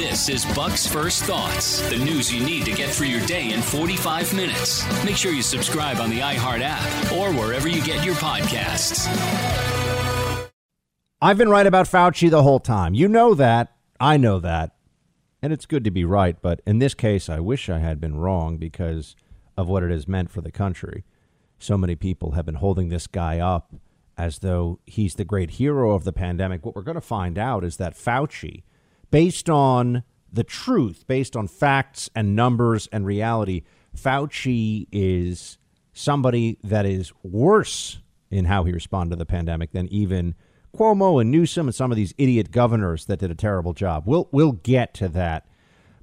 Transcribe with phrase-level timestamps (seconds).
[0.00, 3.60] This is Buck's First Thoughts, the news you need to get through your day in
[3.60, 5.04] 45 minutes.
[5.04, 9.06] Make sure you subscribe on the iHeart app or wherever you get your podcasts.
[11.20, 12.94] I've been right about Fauci the whole time.
[12.94, 13.76] You know that.
[14.00, 14.74] I know that.
[15.42, 18.16] And it's good to be right, but in this case, I wish I had been
[18.16, 19.16] wrong because
[19.54, 21.04] of what it has meant for the country.
[21.58, 23.74] So many people have been holding this guy up
[24.16, 26.64] as though he's the great hero of the pandemic.
[26.64, 28.62] What we're going to find out is that Fauci,
[29.10, 30.02] based on
[30.32, 33.62] the truth, based on facts and numbers and reality,
[33.96, 35.58] Fauci is
[35.92, 37.98] somebody that is worse
[38.30, 40.34] in how he responded to the pandemic than even
[40.76, 44.04] Cuomo and Newsom and some of these idiot governors that did a terrible job.
[44.06, 45.46] We'll we'll get to that.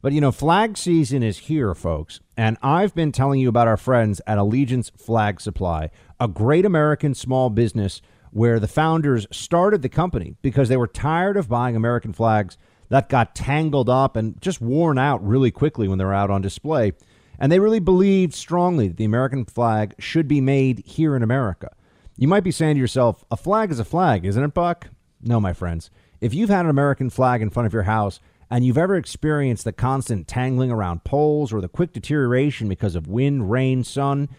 [0.02, 3.78] But you know, flag season is here, folks, and I've been telling you about our
[3.78, 5.90] friends at Allegiance Flag Supply,
[6.20, 8.02] a great American small business
[8.32, 12.58] where the founders started the company because they were tired of buying American flags
[12.90, 16.94] that got tangled up and just worn out really quickly when they're out on display.
[17.40, 21.72] And they really believed strongly that the American flag should be made here in America.
[22.16, 24.88] You might be saying to yourself, a flag is a flag, isn't it, Buck?
[25.22, 25.92] No, my friends.
[26.20, 29.66] If you've had an American flag in front of your house and you've ever experienced
[29.66, 34.30] the constant tangling around poles or the quick deterioration because of wind, rain, sun,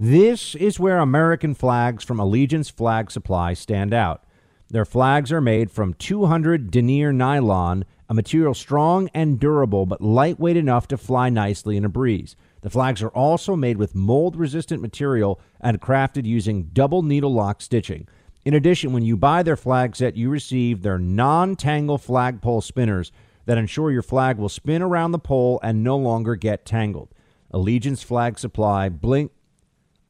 [0.00, 4.24] this is where American flags from Allegiance Flag Supply stand out.
[4.70, 10.56] Their flags are made from 200 denier nylon, a material strong and durable but lightweight
[10.56, 12.36] enough to fly nicely in a breeze.
[12.62, 17.60] The flags are also made with mold resistant material and crafted using double needle lock
[17.60, 18.08] stitching.
[18.44, 23.12] In addition, when you buy their flag set, you receive their non tangle flagpole spinners
[23.44, 27.08] that ensure your flag will spin around the pole and no longer get tangled.
[27.50, 29.32] Allegiance Flag Supply, Blink,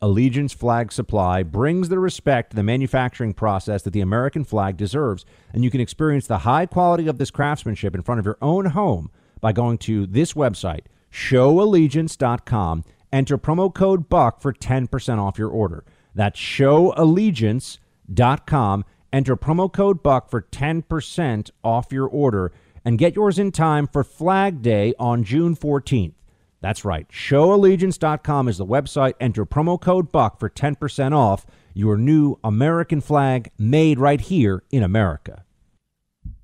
[0.01, 5.25] Allegiance Flag Supply brings the respect to the manufacturing process that the American flag deserves,
[5.53, 8.67] and you can experience the high quality of this craftsmanship in front of your own
[8.67, 9.11] home
[9.41, 10.83] by going to this website,
[11.13, 12.85] showallegiance.com.
[13.13, 15.85] Enter promo code BUCK for 10% off your order.
[16.15, 18.85] That's showallegiance.com.
[19.13, 22.53] Enter promo code BUCK for 10% off your order
[22.85, 26.13] and get yours in time for Flag Day on June 14th.
[26.61, 27.09] That's right.
[27.09, 29.15] Showallegiance.com is the website.
[29.21, 34.83] Enter promo code BUCK for 10% off your new American flag made right here in
[34.83, 35.45] America.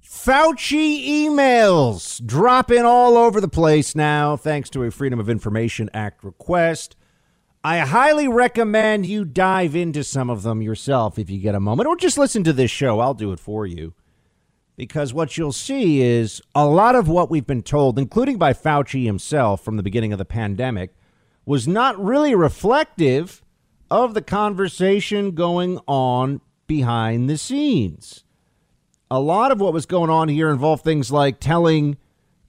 [0.03, 6.23] Fauci emails dropping all over the place now, thanks to a Freedom of Information Act
[6.23, 6.95] request.
[7.65, 11.89] I highly recommend you dive into some of them yourself if you get a moment,
[11.89, 13.01] or just listen to this show.
[13.01, 13.95] I'll do it for you.
[14.77, 19.05] Because what you'll see is a lot of what we've been told, including by Fauci
[19.05, 20.95] himself from the beginning of the pandemic,
[21.47, 23.43] was not really reflective
[23.91, 28.25] of the conversation going on behind the scenes.
[29.11, 31.97] A lot of what was going on here involved things like telling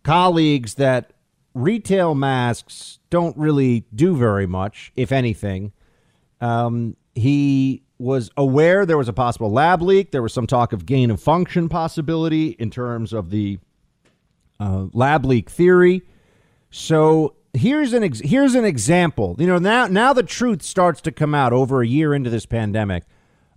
[0.03, 1.13] colleagues that
[1.53, 5.73] retail masks don't really do very much, if anything.
[6.41, 10.11] Um, he was aware there was a possible lab leak.
[10.11, 13.59] There was some talk of gain of function possibility in terms of the
[14.59, 16.01] uh, lab leak theory.
[16.69, 19.35] So here's an ex- here's an example.
[19.39, 22.45] You know, now now the truth starts to come out over a year into this
[22.45, 23.03] pandemic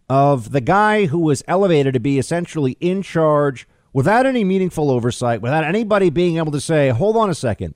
[0.09, 5.43] of the guy who was elevated to be essentially in charge without any meaningful oversight,
[5.43, 7.75] without anybody being able to say, "Hold on a second.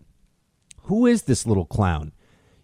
[0.85, 2.13] Who is this little clown?"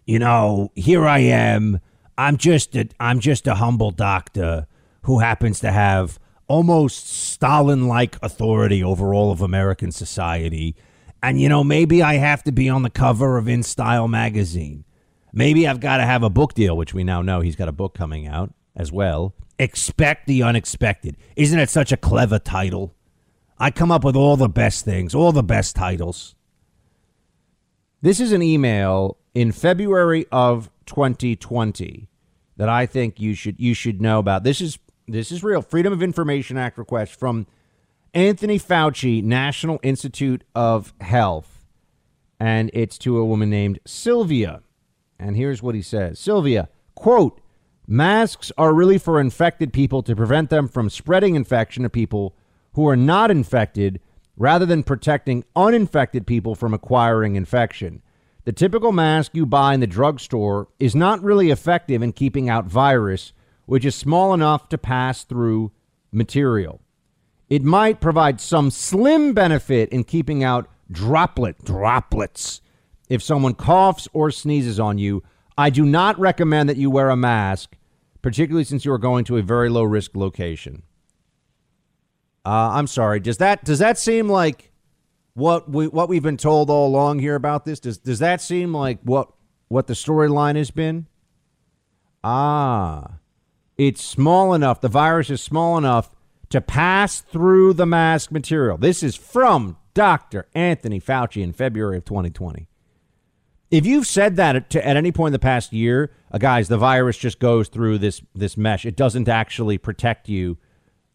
[0.05, 1.79] You know, here I am
[2.19, 4.67] I'm just a I'm just a humble doctor
[5.03, 6.19] who happens to have
[6.49, 10.75] almost Stalin-like authority over all of American society.
[11.23, 14.83] And you know, maybe I have to be on the cover of InStyle magazine.
[15.31, 17.73] Maybe I've got to have a book deal, which we now know he's got a
[17.73, 19.33] book coming out as well.
[19.57, 21.15] Expect the unexpected.
[21.37, 22.93] Isn't it such a clever title?
[23.57, 26.35] I come up with all the best things, all the best titles.
[28.01, 32.08] This is an email in February of 2020
[32.59, 34.43] that I think you should you should know about.
[34.43, 34.77] This is
[35.07, 37.47] this is real Freedom of Information Act request from
[38.13, 41.65] Anthony Fauci, National Institute of Health,
[42.37, 44.61] and it's to a woman named Sylvia.
[45.17, 47.39] And here's what he says: Sylvia, quote,
[47.87, 52.35] masks are really for infected people to prevent them from spreading infection to people
[52.73, 54.01] who are not infected,
[54.35, 58.01] rather than protecting uninfected people from acquiring infection.
[58.49, 62.65] The typical mask you buy in the drugstore is not really effective in keeping out
[62.65, 63.31] virus,
[63.67, 65.71] which is small enough to pass through
[66.11, 66.81] material.
[67.47, 72.61] It might provide some slim benefit in keeping out droplet droplets.
[73.07, 75.21] If someone coughs or sneezes on you,
[75.55, 77.77] I do not recommend that you wear a mask,
[78.23, 80.81] particularly since you are going to a very low risk location.
[82.43, 83.19] Uh, I'm sorry.
[83.19, 84.68] Does that does that seem like
[85.33, 87.79] what we what we've been told all along here about this?
[87.79, 89.31] Does does that seem like what
[89.67, 91.07] what the storyline has been?
[92.23, 93.19] Ah,
[93.77, 94.81] it's small enough.
[94.81, 96.09] The virus is small enough
[96.49, 98.77] to pass through the mask material.
[98.77, 100.47] This is from Dr.
[100.53, 102.67] Anthony Fauci in February of 2020.
[103.71, 107.17] If you've said that at, any point in the past year, uh, guys, the virus
[107.17, 108.85] just goes through this this mesh.
[108.85, 110.57] It doesn't actually protect you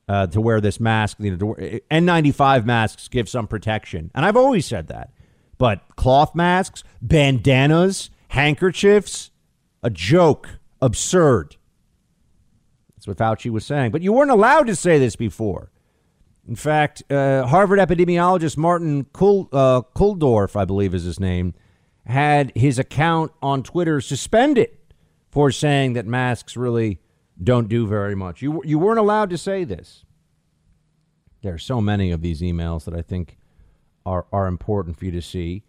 [0.09, 1.17] uh, to wear this mask.
[1.21, 5.11] You know, wear, N95 masks give some protection, and I've always said that.
[5.59, 9.31] But cloth masks, bandanas, handkerchiefs,
[9.83, 10.49] a joke,
[10.81, 11.56] absurd.
[12.97, 13.93] That's what Fauci was saying.
[13.93, 15.71] But you weren't allowed to say this before.
[16.47, 21.55] In fact, uh, Harvard epidemiologist Martin Kul- uh, Kulldorff, I believe is his name,
[22.06, 24.71] had his account on Twitter suspended
[25.31, 26.99] for saying that masks really
[27.43, 28.43] don't do very much.
[28.43, 30.05] You, you weren't allowed to say this.
[31.43, 33.39] There are so many of these emails that I think
[34.07, 35.63] are, are important for you to see.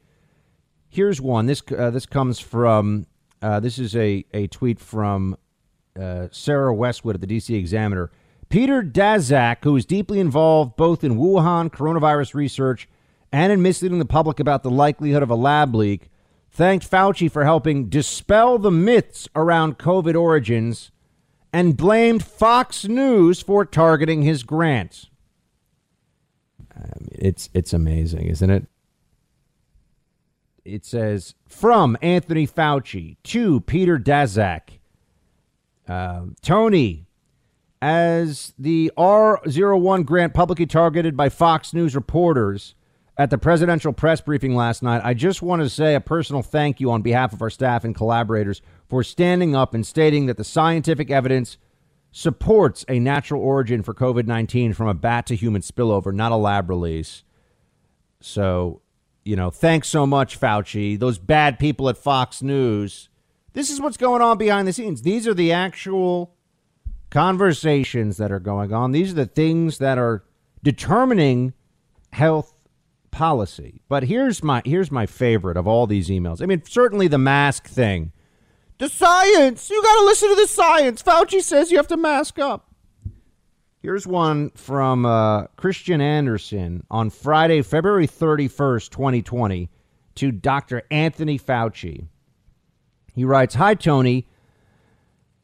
[0.88, 1.48] Here's one.
[1.48, 3.08] This, uh, this comes from,
[3.42, 5.36] uh, this is a, a tweet from
[6.00, 8.12] uh, Sarah Westwood at the DC Examiner.
[8.50, 12.88] Peter Daszak, who is deeply involved both in Wuhan coronavirus research
[13.32, 16.10] and in misleading the public about the likelihood of a lab leak,
[16.52, 20.92] thanked Fauci for helping dispel the myths around COVID origins
[21.56, 25.10] and blamed Fox News for targeting his grants.
[26.76, 28.68] I mean, it's it's amazing, isn't it?
[30.66, 34.80] It says from Anthony Fauci to Peter Daszak.
[35.88, 37.06] Uh, Tony,
[37.82, 42.76] as the R01 grant publicly targeted by Fox News reporters
[43.18, 46.82] at the presidential press briefing last night, I just want to say a personal thank
[46.82, 48.62] you on behalf of our staff and collaborators
[48.96, 51.58] for standing up and stating that the scientific evidence
[52.14, 56.38] supports a natural origin for COVID 19 from a bat to human spillover, not a
[56.38, 57.26] lab release.
[58.22, 58.80] So,
[59.26, 60.98] you know, thanks so much, Fauci.
[60.98, 63.10] Those bad people at Fox News.
[63.52, 65.02] This is what's going on behind the scenes.
[65.02, 66.34] These are the actual
[67.10, 68.94] conversations that are going on.
[68.94, 70.24] These are the things that are
[70.64, 71.52] determining
[72.14, 72.54] health
[73.12, 73.82] policy.
[73.90, 76.42] But here's my here's my favorite of all these emails.
[76.42, 78.14] I mean, certainly the mask thing.
[78.78, 79.70] The science.
[79.70, 81.02] You got to listen to the science.
[81.02, 82.70] Fauci says you have to mask up.
[83.82, 89.70] Here's one from uh, Kristian Andersen on Friday, February 31st, 2020,
[90.16, 90.82] to Dr.
[90.90, 92.08] Anthony Fauci.
[93.14, 94.28] He writes Hi, Tony.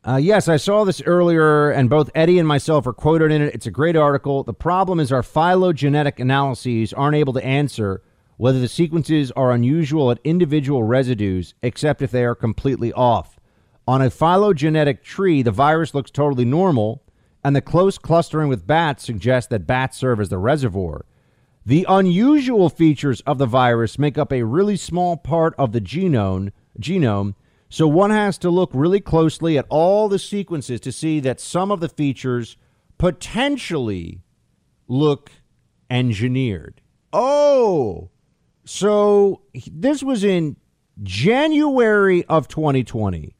[0.03, 3.53] Uh, yes, I saw this earlier, and both Eddie and myself are quoted in it.
[3.53, 4.43] It's a great article.
[4.43, 8.01] The problem is our phylogenetic analyses aren't able to answer
[8.41, 13.39] whether the sequences are unusual at individual residues, except if they are completely off.
[13.87, 17.03] On a phylogenetic tree, the virus looks totally normal,
[17.43, 21.05] and the close clustering with bats suggests that bats serve as the reservoir.
[21.67, 26.51] The unusual features of the virus make up a really small part of the genome,
[26.79, 27.35] genome
[27.69, 31.69] so one has to look really closely at all the sequences to see that some
[31.69, 32.57] of the features
[32.97, 34.23] potentially
[34.87, 35.31] look
[35.91, 36.81] engineered.
[37.13, 38.09] Oh,
[38.65, 40.57] so this was in
[41.03, 43.35] January of 2020.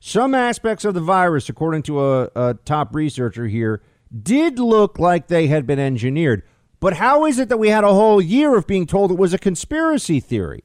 [0.00, 3.82] Some aspects of the virus, according to a, a, top researcher here,
[4.22, 6.42] did look like they had been engineered.
[6.78, 9.34] But how is it that we had a whole year of being told it was
[9.34, 10.64] a conspiracy theory?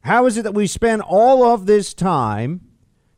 [0.00, 2.62] How is it that we spent all of this time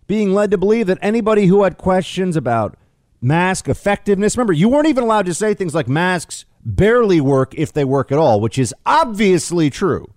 [0.06, 2.76] being led to believe that anybody who had questions about
[3.20, 7.72] mask effectiveness, remember, you weren't even allowed to say things like masks barely work if
[7.72, 10.12] they work at all, which is obviously true.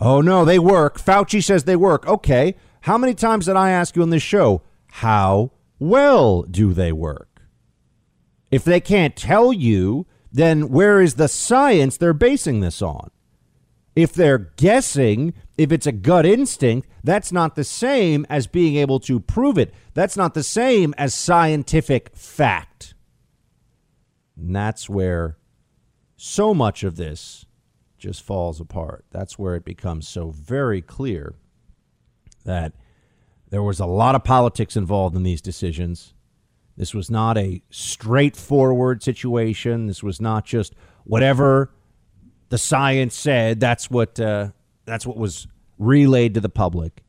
[0.00, 0.98] Oh, no, they work.
[0.98, 2.06] Fauci says they work.
[2.06, 2.54] Okay.
[2.82, 7.42] How many times did I ask you on this show, how well do they work?
[8.50, 13.10] If they can't tell you, then where is the science they're basing this on?
[13.98, 19.00] If they're guessing, if it's a gut instinct, that's not the same as being able
[19.00, 19.74] to prove it.
[19.92, 22.94] That's not the same as scientific fact.
[24.36, 25.36] And that's where
[26.16, 27.44] so much of this
[27.98, 29.04] just falls apart.
[29.10, 31.34] That's where it becomes so very clear
[32.44, 32.74] that
[33.50, 36.14] there was a lot of politics involved in these decisions.
[36.76, 39.88] This was not a straightforward situation.
[39.88, 41.72] This was not just whatever
[42.48, 44.50] the science said that's what uh,
[44.84, 45.46] that's what was
[45.78, 47.02] relayed to the public.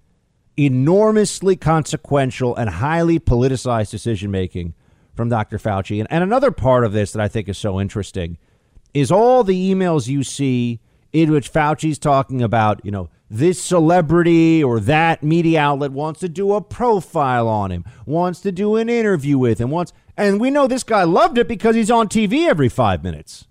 [0.58, 4.74] Enormously consequential and highly politicized decision making
[5.16, 5.58] from Dr.
[5.58, 6.00] Fauci.
[6.00, 8.38] And, and another part of this that I think is so interesting
[8.94, 10.80] is all the emails you see
[11.12, 16.30] in which Fauci's talking about, you know, this celebrity or that media outlet wants to
[16.30, 20.50] do a profile on him, wants to do an interview with him, wants and we
[20.50, 23.48] know this guy loved it because he's on TV every 5 minutes.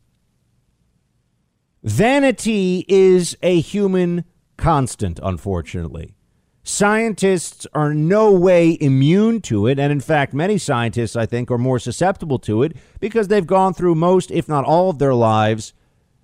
[1.83, 4.25] Vanity is a human
[4.57, 6.15] constant, unfortunately.
[6.63, 9.79] Scientists are no way immune to it.
[9.79, 13.73] And in fact, many scientists, I think, are more susceptible to it because they've gone
[13.73, 15.73] through most, if not all, of their lives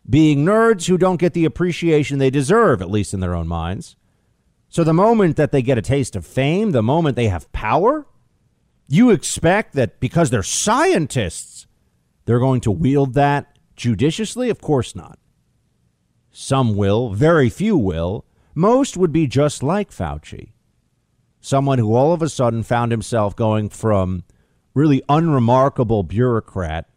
[0.09, 3.97] being nerds who don't get the appreciation they deserve, at least in their own minds.
[4.69, 8.07] So the moment that they get a taste of fame, the moment they have power,
[8.87, 11.67] you expect that because they're scientists,
[12.27, 14.51] they're going to wield that judiciously?
[14.51, 15.19] Of course not.
[16.37, 18.25] Some will, very few will.
[18.57, 20.51] Most would be just like Fauci.
[21.41, 24.25] Someone who all of a sudden found himself going from
[24.75, 26.89] really unremarkable bureaucrat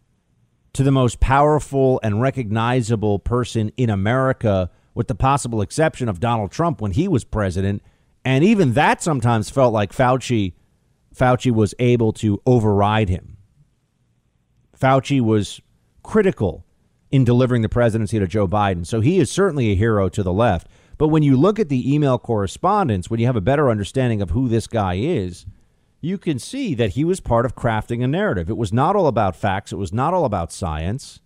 [0.73, 6.51] to the most powerful and recognizable person in America, with the possible exception of Donald
[6.51, 7.83] Trump when he was president.
[8.25, 10.53] And even that sometimes felt like Fauci
[11.15, 13.37] Fauci was able to override him.
[14.75, 15.61] Fauci was
[16.01, 16.65] critical
[17.11, 18.85] in delivering the presidency to Joe Biden.
[18.85, 20.67] So he is certainly a hero to the left.
[20.97, 24.31] But when you look at the email correspondence, when you have a better understanding of
[24.31, 25.45] who this guy is,
[26.01, 28.49] you can see that he was part of crafting a narrative.
[28.49, 31.19] It was not all about facts, it was not all about science.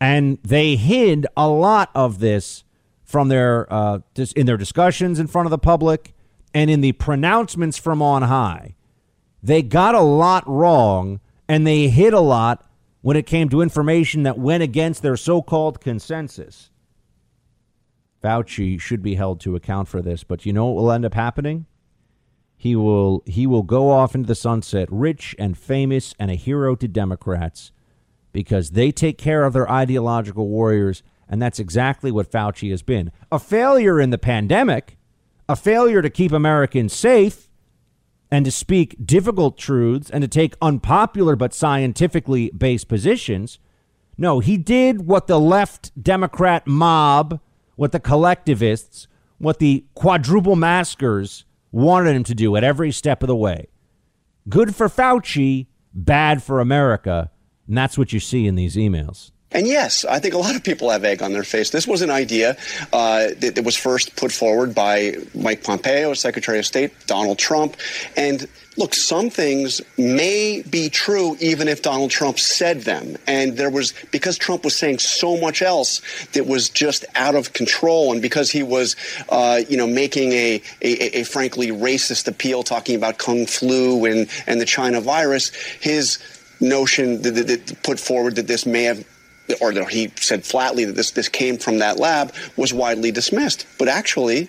[0.00, 2.64] And they hid a lot of this
[3.04, 4.00] from their uh,
[4.34, 6.14] in their discussions in front of the public
[6.54, 8.74] and in the pronouncements from on high.
[9.42, 12.66] They got a lot wrong and they hid a lot
[13.02, 16.70] when it came to information that went against their so called consensus.
[18.22, 21.14] Fauci should be held to account for this, but you know what will end up
[21.14, 21.66] happening?
[22.56, 26.76] He will he will go off into the sunset rich and famous and a hero
[26.76, 27.72] to Democrats
[28.32, 33.10] because they take care of their ideological warriors and that's exactly what Fauci has been.
[33.32, 34.96] A failure in the pandemic,
[35.48, 37.48] a failure to keep Americans safe
[38.32, 43.58] and to speak difficult truths and to take unpopular but scientifically based positions.
[44.16, 47.40] No, he did what the left Democrat mob,
[47.76, 53.26] what the collectivists, what the quadruple maskers wanted him to do at every step of
[53.26, 53.66] the way.
[54.48, 57.30] Good for Fauci, bad for America.
[57.68, 59.31] And that's what you see in these emails.
[59.52, 61.70] And yes, I think a lot of people have egg on their face.
[61.70, 62.56] This was an idea
[62.92, 67.76] uh, that, that, was first put forward by Mike Pompeo, Secretary of State, Donald Trump.
[68.16, 73.16] And look, some things may be true even if Donald Trump said them.
[73.26, 76.00] And there was, because Trump was saying so much else
[76.32, 78.96] that was just out of control, and because he was,
[79.28, 84.28] uh, you know, making a, a, a frankly racist appeal, talking about Kung flu and,
[84.46, 86.18] and the China virus, his
[86.60, 89.04] notion that, that, that put forward that this may have
[89.60, 93.66] or that he said flatly that this this came from that lab was widely dismissed.
[93.78, 94.48] But actually,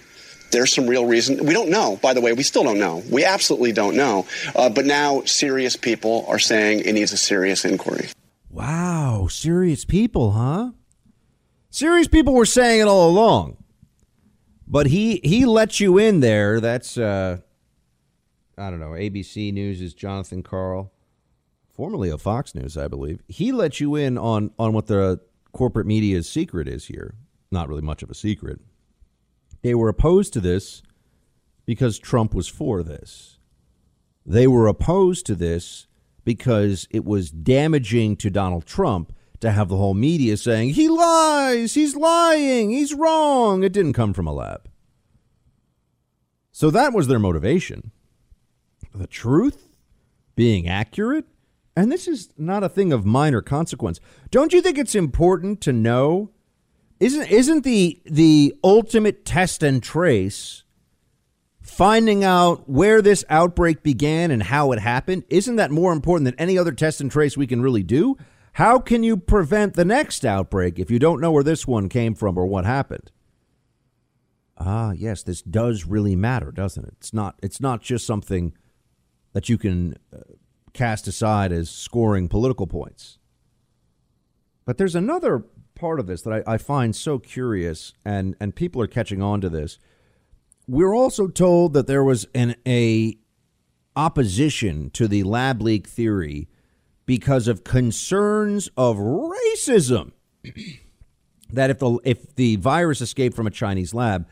[0.52, 1.46] there's some real reason.
[1.46, 2.34] We don't know, by the way.
[2.34, 3.04] We still don't know.
[3.10, 4.26] We absolutely don't know.
[4.56, 8.08] Uh, but now serious people are saying it needs a serious inquiry.
[8.50, 10.72] Wow, serious people, huh?
[11.72, 13.58] Serious people were saying it all along.
[14.68, 16.62] But he he let you in there.
[16.62, 17.40] That's uh
[18.58, 18.92] I don't know.
[18.92, 20.93] ABC News is Jonathan Karl
[21.74, 23.22] formerly of Fox News, I believe.
[23.28, 25.20] He let you in on on what the
[25.52, 27.16] corporate media's secret is here.
[27.52, 28.60] Not really much of a secret.
[29.62, 30.84] They were opposed to this
[31.66, 33.38] because Trump was for this.
[34.26, 35.88] They were opposed to this
[36.26, 41.74] because it was damaging to Donald Trump to have the whole media saying, he lies,
[41.74, 43.64] he's lying, he's wrong.
[43.64, 44.70] It didn't come from a lab.
[46.52, 47.92] So that was their motivation.
[48.96, 49.76] The truth,
[50.36, 51.26] being accurate,
[51.76, 54.00] and this is not a thing of minor consequence.
[54.32, 56.30] Don't you think it's important to know?
[57.00, 60.64] Isn't isn't the the ultimate test and trace
[61.62, 65.24] finding out where this outbreak began and how it happened?
[65.30, 68.18] Isn't that more important than any other test and trace we can really do?
[68.54, 72.14] How can you prevent the next outbreak if you don't know where this one came
[72.14, 73.12] from or what happened?
[74.58, 76.94] Ah, yes, this does really matter, doesn't it?
[77.00, 78.54] It's not it's not just something
[79.34, 80.20] that you can uh,
[80.74, 83.20] cast aside as scoring political points.
[84.66, 88.82] But there's another part of this that I, I, find so curious, and, and people
[88.82, 89.80] are catching on to this.
[90.68, 93.18] We're also told that there was an a
[93.96, 96.48] opposition to the lab leak theory
[97.06, 100.12] because of concerns of racism.
[101.52, 104.28] that if the if the virus escaped from a Chinese lab,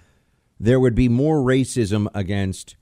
[0.59, 2.75] there would be more racism against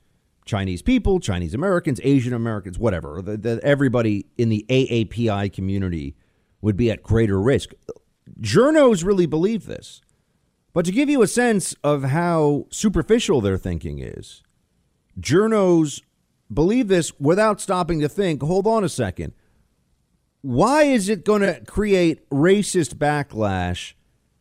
[0.50, 6.15] Chinese people, Chinese Americans, Asian Americans, whatever, that everybody in the AAPI community
[6.60, 7.70] would be at greater risk.
[8.41, 10.01] Journos really believe this.
[10.74, 14.41] But to give you a sense of how superficial their thinking is,
[15.20, 16.01] journos
[16.51, 19.34] believe this without stopping to think hold on a second.
[20.41, 23.94] Why is it going to create racist backlash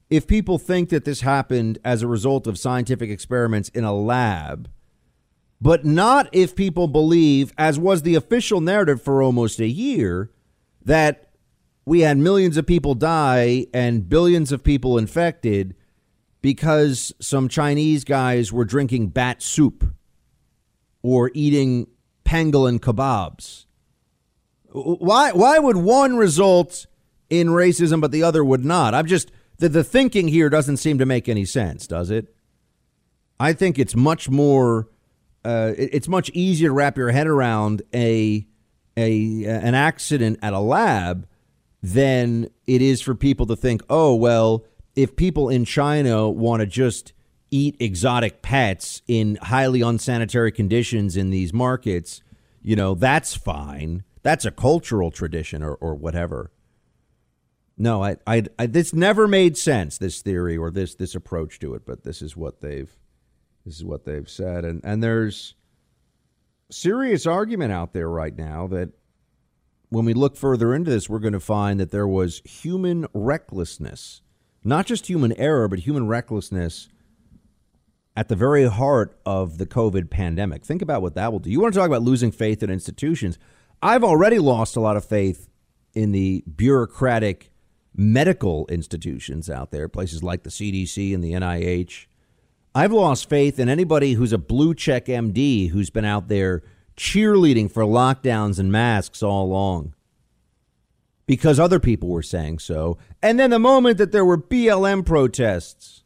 [0.08, 4.70] if people think that this happened as a result of scientific experiments in a lab,
[5.60, 10.30] but not if people believe, as was the official narrative for almost a year,
[10.84, 11.30] that
[11.84, 15.74] we had millions of people die and billions of people infected
[16.40, 19.84] because some Chinese guys were drinking bat soup
[21.02, 21.86] or eating
[22.24, 23.64] pangolin kebabs.
[24.70, 26.86] Why why would one result
[27.30, 28.94] in racism but the other would not?
[28.94, 32.34] I'm just the, the thinking here doesn't seem to make any sense, does it?
[33.40, 34.88] I think it's much more
[35.44, 38.46] uh, it, it's much easier to wrap your head around a
[38.96, 41.26] a an accident at a lab
[41.82, 44.64] than it is for people to think, "Oh, well,
[44.96, 47.12] if people in China want to just
[47.50, 52.22] eat exotic pets in highly unsanitary conditions in these markets,
[52.62, 54.02] you know, that's fine.
[54.22, 56.50] That's a cultural tradition or, or whatever.
[57.76, 59.98] No, I, I, I, this never made sense.
[59.98, 62.94] This theory or this this approach to it, but this is what they've
[63.68, 65.54] this is what they've said, and and there's
[66.70, 68.90] serious argument out there right now that
[69.90, 74.22] when we look further into this, we're going to find that there was human recklessness,
[74.64, 76.88] not just human error, but human recklessness
[78.16, 80.64] at the very heart of the COVID pandemic.
[80.64, 81.50] Think about what that will do.
[81.50, 83.38] You want to talk about losing faith in institutions?
[83.82, 85.48] I've already lost a lot of faith
[85.94, 87.50] in the bureaucratic
[87.94, 92.06] medical institutions out there, places like the CDC and the NIH.
[92.78, 96.62] I've lost faith in anybody who's a blue check MD who's been out there
[96.96, 99.96] cheerleading for lockdowns and masks all along
[101.26, 102.96] because other people were saying so.
[103.20, 106.04] And then the moment that there were BLM protests,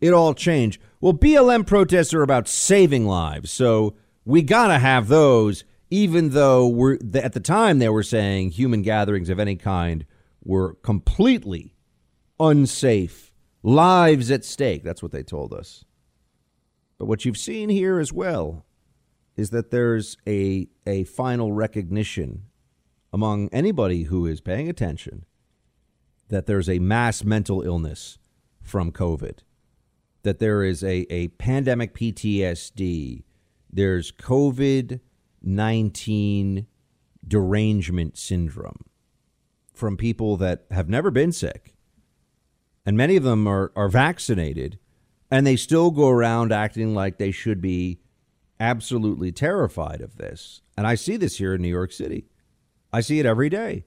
[0.00, 0.80] it all changed.
[1.02, 6.66] Well, BLM protests are about saving lives, so we got to have those even though
[6.66, 10.06] we're at the time they were saying human gatherings of any kind
[10.42, 11.74] were completely
[12.38, 13.30] unsafe,
[13.62, 14.82] lives at stake.
[14.82, 15.84] That's what they told us.
[17.00, 18.66] But what you've seen here as well
[19.34, 22.42] is that there's a a final recognition
[23.10, 25.24] among anybody who is paying attention
[26.28, 28.18] that there's a mass mental illness
[28.60, 29.38] from COVID,
[30.24, 33.24] that there is a, a pandemic PTSD,
[33.72, 35.00] there's COVID
[35.40, 36.66] 19
[37.26, 38.84] derangement syndrome
[39.72, 41.74] from people that have never been sick.
[42.84, 44.78] And many of them are, are vaccinated,
[45.30, 48.00] and they still go around acting like they should be
[48.58, 50.60] absolutely terrified of this.
[50.76, 52.26] And I see this here in New York City.
[52.92, 53.84] I see it every day.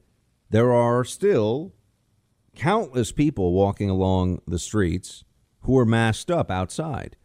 [0.49, 1.73] There are still
[2.56, 5.23] countless people walking along the streets
[5.62, 7.15] who are masked up outside.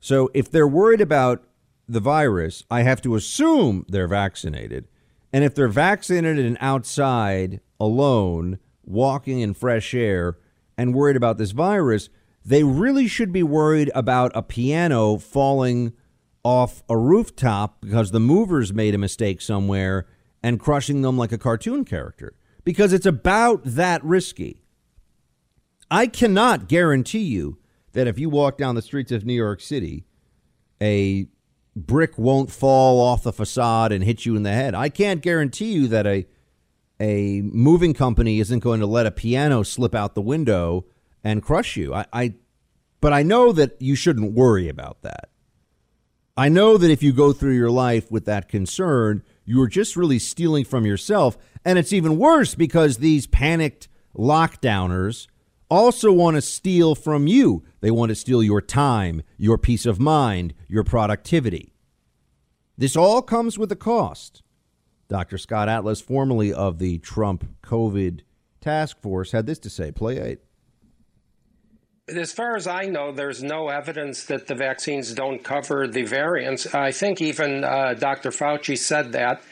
[0.00, 1.44] So if they're worried about
[1.88, 4.88] the virus, I have to assume they're vaccinated.
[5.32, 10.38] And if they're vaccinated and outside alone, walking in fresh air,
[10.78, 12.08] and worried about this virus,
[12.46, 15.92] they really should be worried about a piano falling
[16.44, 20.06] off a rooftop because the movers made a mistake somewhere
[20.44, 22.36] and crushing them like a cartoon character.
[22.62, 24.62] Because it's about that risky.
[25.90, 27.58] I cannot guarantee you
[27.94, 30.04] that if you walk down the streets of New York City,
[30.80, 31.26] a
[31.74, 34.72] brick won't fall off the facade and hit you in the head.
[34.72, 36.26] I can't guarantee you that a
[36.98, 40.86] a moving company isn't going to let a piano slip out the window
[41.26, 41.92] and crush you.
[41.92, 42.34] I, I
[43.00, 45.30] but I know that you shouldn't worry about that.
[46.36, 50.20] I know that if you go through your life with that concern, you're just really
[50.20, 51.36] stealing from yourself.
[51.64, 55.26] And it's even worse because these panicked lockdowners
[55.68, 57.64] also want to steal from you.
[57.80, 61.74] They want to steal your time, your peace of mind, your productivity.
[62.78, 64.42] This all comes with a cost.
[65.08, 65.38] Dr.
[65.38, 68.20] Scott Atlas, formerly of the Trump COVID
[68.60, 69.90] task force, had this to say.
[69.90, 70.45] Play eight.
[72.08, 76.72] As far as I know, there's no evidence that the vaccines don't cover the variants.
[76.72, 78.30] I think even uh, Dr.
[78.30, 79.42] Fauci said that.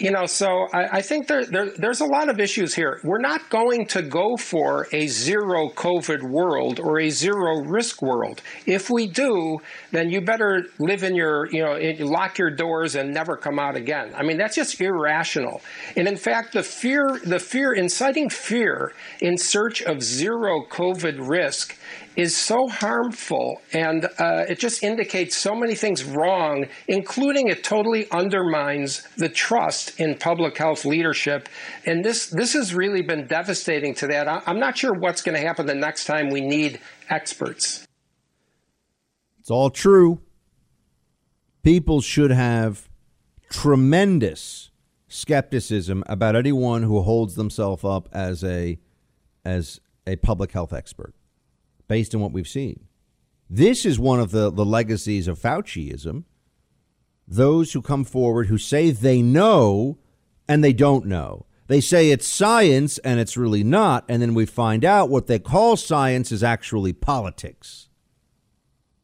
[0.00, 3.00] You know, so I, I think there, there, there's a lot of issues here.
[3.04, 8.40] We're not going to go for a zero COVID world or a zero risk world.
[8.64, 9.58] If we do,
[9.90, 13.76] then you better live in your, you know, lock your doors and never come out
[13.76, 14.14] again.
[14.16, 15.60] I mean, that's just irrational.
[15.94, 21.76] And in fact, the fear, the fear, inciting fear in search of zero COVID risk
[22.16, 28.10] is so harmful and uh, it just indicates so many things wrong, including it totally
[28.10, 31.48] undermines the trust in public health leadership.
[31.86, 34.28] And this, this has really been devastating to that.
[34.46, 37.86] I'm not sure what's going to happen the next time we need experts.
[39.38, 40.20] It's all true.
[41.62, 42.88] People should have
[43.50, 44.70] tremendous
[45.08, 48.78] skepticism about anyone who holds themselves up as a
[49.44, 51.14] as a public health expert.
[51.90, 52.86] Based on what we've seen.
[53.50, 56.22] This is one of the, the legacies of Fauciism.
[57.26, 59.98] Those who come forward who say they know
[60.48, 61.46] and they don't know.
[61.66, 64.04] They say it's science and it's really not.
[64.08, 67.88] And then we find out what they call science is actually politics.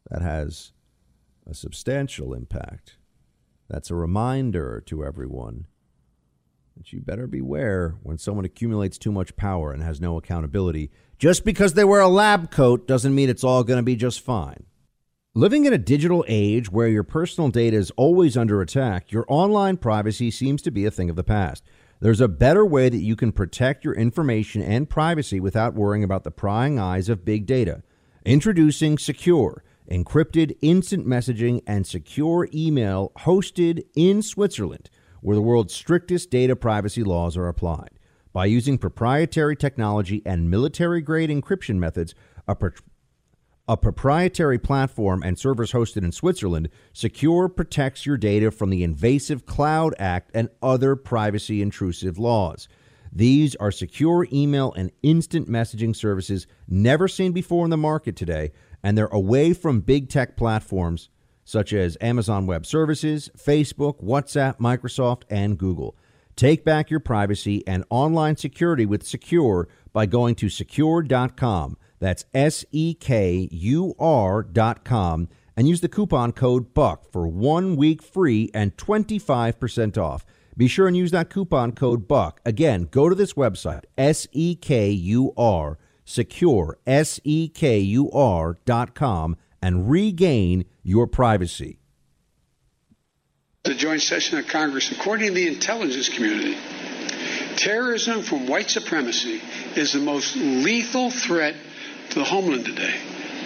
[0.09, 0.71] That has
[1.45, 2.99] a substantial impact.
[3.69, 5.67] That's a reminder to everyone
[6.77, 10.91] that you better beware when someone accumulates too much power and has no accountability.
[11.19, 14.21] Just because they wear a lab coat doesn't mean it's all going to be just
[14.21, 14.65] fine.
[15.35, 19.79] Living in a digital age where your personal data is always under attack, your online
[19.79, 21.65] privacy seems to be a thing of the past.
[22.01, 26.25] There's a better way that you can protect your information and privacy without worrying about
[26.25, 27.83] the prying eyes of big data.
[28.27, 29.61] Introducing Sekur,
[29.91, 34.91] encrypted instant messaging and secure email hosted in Switzerland,
[35.27, 37.91] where the world's strictest data privacy laws are applied.
[38.33, 42.15] By using proprietary technology and military grade encryption methods,
[42.47, 42.57] a
[43.67, 49.47] a proprietary platform and servers hosted in Switzerland, Sekur protects your data from the invasive
[49.47, 52.69] Cloud Act and other privacy intrusive laws.
[53.13, 58.53] These are secure email and instant messaging services never seen before in the market today,
[58.81, 61.09] and they're away from big tech platforms
[61.47, 65.97] such as Amazon Web Services, Facebook, WhatsApp, Microsoft, and Google.
[66.35, 71.79] Take back your privacy and online security with Sekur by going to sekur.com.
[71.99, 77.27] That's S E K U R dot com and use the coupon code BUCK for
[77.27, 80.27] one week free and 25% off.
[80.55, 82.41] Be sure and use that coupon code BUCK.
[82.45, 88.11] Again, go to this website, S E K U R, Sekur, S E K U
[88.11, 91.81] R dot com, and regain your privacy.
[93.65, 96.57] The joint session of Congress, according to the intelligence community,
[97.57, 99.41] terrorism from white supremacy
[99.75, 101.57] is the most lethal threat
[102.11, 102.95] to the homeland today.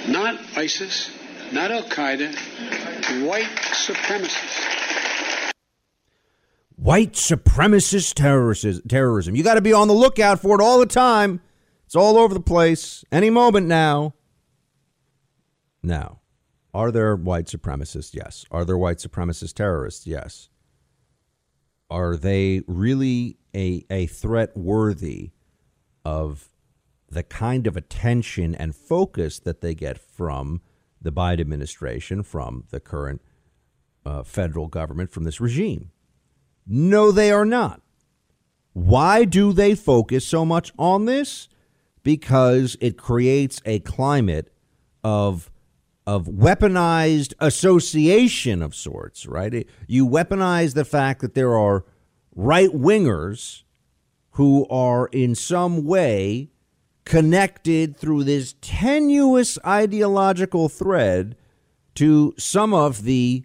[0.09, 1.11] Not ISIS,
[1.53, 5.53] not Al Qaeda, white supremacists.
[6.77, 9.35] White supremacist terrorism.
[9.35, 11.41] You got to be on the lookout for it all the time.
[11.87, 13.07] It's all over the place.
[13.11, 14.13] Any moment now.
[15.83, 16.21] Now,
[16.73, 18.15] are there white supremacists?
[18.15, 18.45] Yes.
[18.51, 20.07] Are there white supremacist terrorists?
[20.07, 20.49] Yes.
[21.91, 25.31] Are they really a, a threat worthy
[26.05, 26.49] of
[27.09, 30.61] the kind of attention and focus that they get from
[31.01, 33.21] the Biden administration, from the current
[34.05, 35.91] uh, federal government, from this regime.
[36.67, 37.83] No, they are not.
[38.73, 41.49] Why do they focus so much on this?
[42.03, 44.53] Because it creates a climate
[45.03, 45.50] of
[46.11, 49.65] of weaponized association of sorts, right?
[49.87, 51.85] You weaponize the fact that there are
[52.35, 53.63] right wingers
[54.33, 56.51] who are in some way
[57.05, 61.37] connected through this tenuous ideological thread
[61.95, 63.45] to some of the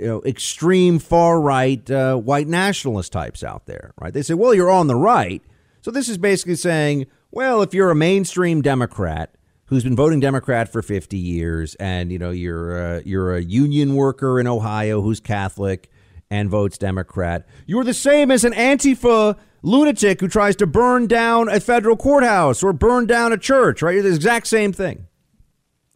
[0.00, 4.14] you know, extreme far right uh, white nationalist types out there, right?
[4.14, 5.42] They say, well, you're on the right.
[5.82, 9.34] So this is basically saying, well, if you're a mainstream Democrat
[9.72, 13.94] who's been voting Democrat for 50 years, and you know you're a, you're a union
[13.94, 15.90] worker in Ohio who's Catholic
[16.30, 21.48] and votes Democrat, you're the same as an Antifa lunatic who tries to burn down
[21.48, 23.94] a federal courthouse or burn down a church, right?
[23.94, 25.06] You're the exact same thing.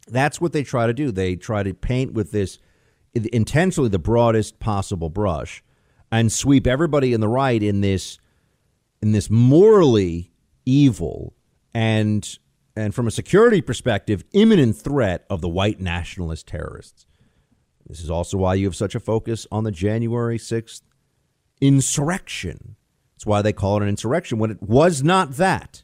[0.08, 1.12] That's what they try to do.
[1.12, 2.58] They try to paint with this
[3.14, 5.62] intentionally the broadest possible brush
[6.10, 8.18] and sweep everybody in the right in this
[9.02, 10.30] in this morally
[10.64, 11.34] evil
[11.74, 12.38] and
[12.76, 17.06] and from a security perspective imminent threat of the white nationalist terrorists.
[17.86, 20.82] This is also why you have such a focus on the January 6th
[21.60, 22.76] insurrection
[23.16, 25.82] that's why they call it an insurrection when it was not that.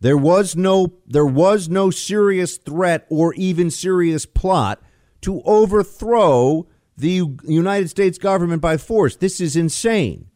[0.00, 4.80] There was no there was no serious threat or even serious plot
[5.22, 9.16] to overthrow the United States government by force.
[9.16, 10.28] This is insane.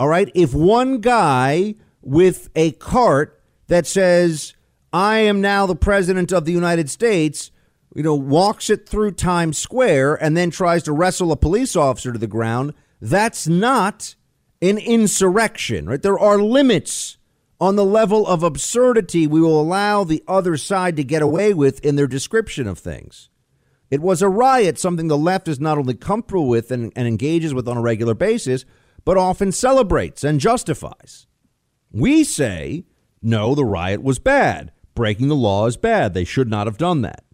[0.00, 4.54] All right, if one guy with a cart that says
[4.92, 7.50] I am now the president of the United States,
[7.94, 12.12] you know, walks it through Times Square and then tries to wrestle a police officer
[12.12, 14.14] to the ground, that's not
[14.60, 16.02] an insurrection, right?
[16.02, 17.18] There are limits
[17.60, 21.84] on the level of absurdity we will allow the other side to get away with
[21.84, 23.28] in their description of things.
[23.90, 27.52] It was a riot, something the left is not only comfortable with and, and engages
[27.52, 28.64] with on a regular basis,
[29.04, 31.26] but often celebrates and justifies.
[31.90, 32.84] We say,
[33.20, 34.72] no, the riot was bad.
[35.00, 36.12] Breaking the law is bad.
[36.12, 37.24] They should not have done that.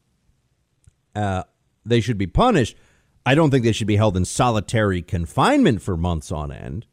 [1.16, 1.42] Uh,
[1.84, 2.76] they should be punished.
[3.26, 6.86] I don't think they should be held in solitary confinement for months on end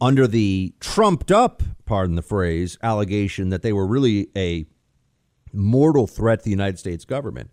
[0.00, 4.64] under the trumped up, pardon the phrase, allegation that they were really a
[5.52, 7.50] mortal threat to the United States government.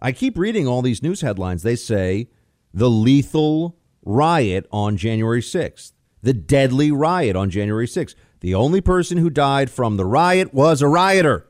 [0.00, 1.64] I keep reading all these news headlines.
[1.64, 2.28] They say
[2.72, 8.14] the lethal riot on January 6th, the deadly riot on January 6th.
[8.40, 11.46] The only person who died from the riot was a rioter.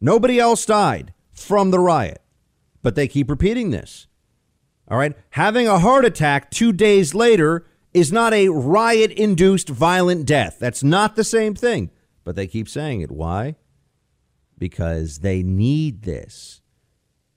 [0.00, 2.20] Nobody else died from the riot.
[2.82, 4.06] But they keep repeating this.
[4.88, 5.16] All right.
[5.30, 10.58] Having a heart attack two days later is not a riot induced violent death.
[10.58, 11.90] That's not the same thing.
[12.24, 13.10] But they keep saying it.
[13.10, 13.56] Why?
[14.58, 16.60] Because they need this.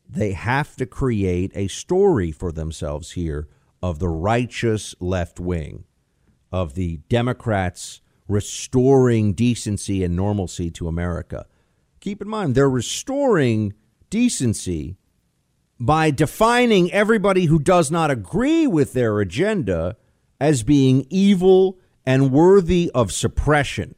[0.10, 3.48] They have to create a story for themselves here
[3.82, 5.86] of the righteous left wing,
[6.52, 11.46] of the Democrats restoring decency and normalcy to America.
[12.00, 13.74] Keep in mind, they're restoring
[14.10, 14.98] decency
[15.80, 19.96] by defining everybody who does not agree with their agenda
[20.40, 23.96] as being evil and worthy of suppression,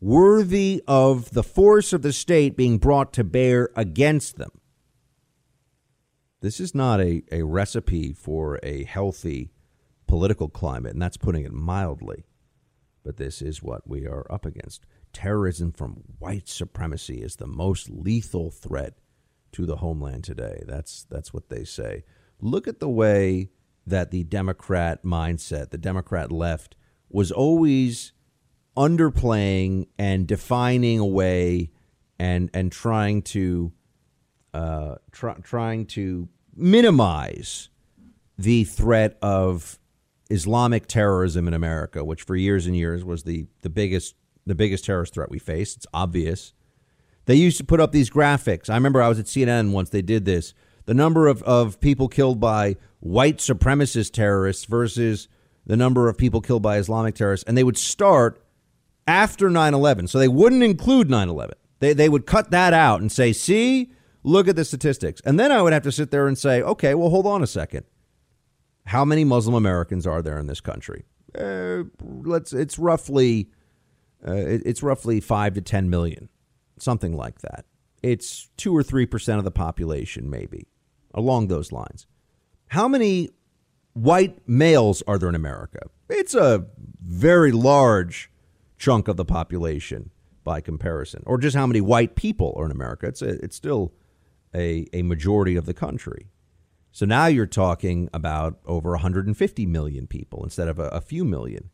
[0.00, 4.50] worthy of the force of the state being brought to bear against them.
[6.40, 9.50] This is not a, a recipe for a healthy
[10.06, 12.26] political climate, and that's putting it mildly.
[13.04, 14.84] But this is what we are up against.
[15.12, 18.94] Terrorism from white supremacy is the most lethal threat
[19.52, 20.62] to the homeland today.
[20.66, 22.04] That's that's what they say.
[22.40, 23.50] Look at the way
[23.86, 26.74] that the Democrat mindset, the Democrat left,
[27.08, 28.12] was always
[28.76, 31.70] underplaying and defining away
[32.18, 33.72] and and trying to
[34.52, 37.68] uh, try, trying to minimize
[38.38, 39.78] the threat of
[40.30, 44.14] Islamic terrorism in America, which for years and years was the, the biggest
[44.46, 45.78] the biggest terrorist threat we faced.
[45.78, 46.52] It's obvious.
[47.26, 48.68] They used to put up these graphics.
[48.68, 50.52] I remember I was at CNN once they did this.
[50.84, 55.28] The number of, of people killed by white supremacist terrorists versus
[55.64, 57.44] the number of people killed by Islamic terrorists.
[57.48, 58.44] And they would start
[59.06, 60.08] after 9 11.
[60.08, 61.54] So they wouldn't include 9 11.
[61.80, 65.22] They, they would cut that out and say, see, look at the statistics.
[65.24, 67.46] And then I would have to sit there and say, okay, well, hold on a
[67.46, 67.86] second.
[68.86, 71.04] How many Muslim Americans are there in this country?
[71.38, 72.52] Uh, let's.
[72.52, 73.50] It's roughly.
[74.26, 76.28] Uh, it's roughly five to ten million,
[76.78, 77.64] something like that.
[78.02, 80.66] It's two or three percent of the population, maybe,
[81.14, 82.06] along those lines.
[82.68, 83.30] How many
[83.94, 85.88] white males are there in America?
[86.08, 86.66] It's a
[87.00, 88.30] very large
[88.78, 90.10] chunk of the population
[90.42, 93.06] by comparison, or just how many white people are in America.
[93.06, 93.92] It's a, it's still
[94.54, 96.28] a, a majority of the country.
[96.94, 101.70] So now you're talking about over 150 million people instead of a, a, few million.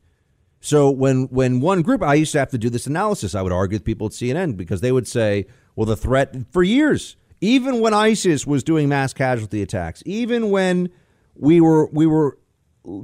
[0.61, 3.35] So when when one group, I used to have to do this analysis.
[3.35, 5.45] I would argue with people at CNN because they would say,
[5.77, 10.89] "Well, the threat for years, even when ISIS was doing mass casualty attacks, even when
[11.35, 12.39] we were we were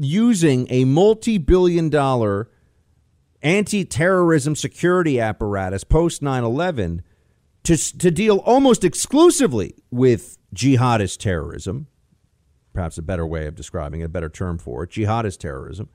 [0.00, 2.48] using a multi-billion-dollar
[3.42, 7.02] anti-terrorism security apparatus post 9/11
[7.64, 11.88] to to deal almost exclusively with jihadist terrorism."
[12.76, 15.88] Perhaps a better way of describing it, a better term for it, jihadist terrorism.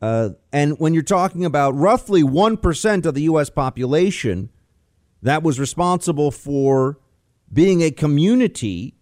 [0.00, 3.50] Uh, and when you're talking about roughly 1% of the U.S.
[3.50, 4.48] population
[5.20, 6.98] that was responsible for
[7.52, 8.94] being a community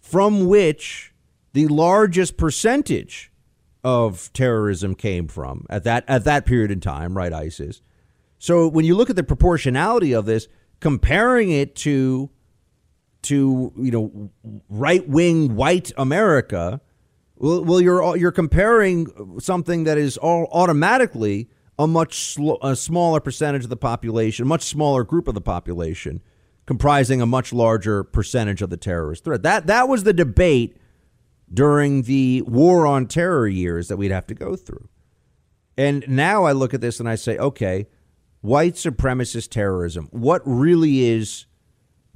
[0.00, 1.12] from which
[1.52, 3.32] the largest percentage
[3.82, 7.32] of terrorism came from at that at that period in time, right?
[7.32, 7.82] ISIS.
[8.38, 10.46] So when you look at the proportionality of this,
[10.78, 12.30] comparing it to
[13.26, 14.30] to you know
[14.68, 16.80] right wing white America,
[17.36, 23.20] well, well, you're you're comparing something that is all automatically a much sl- a smaller
[23.20, 26.22] percentage of the population, much smaller group of the population,
[26.66, 29.42] comprising a much larger percentage of the terrorist threat.
[29.42, 30.76] That that was the debate
[31.52, 34.88] during the war on terror years that we'd have to go through.
[35.76, 37.86] And now I look at this and I say, okay,
[38.40, 40.08] white supremacist terrorism.
[40.10, 41.46] What really is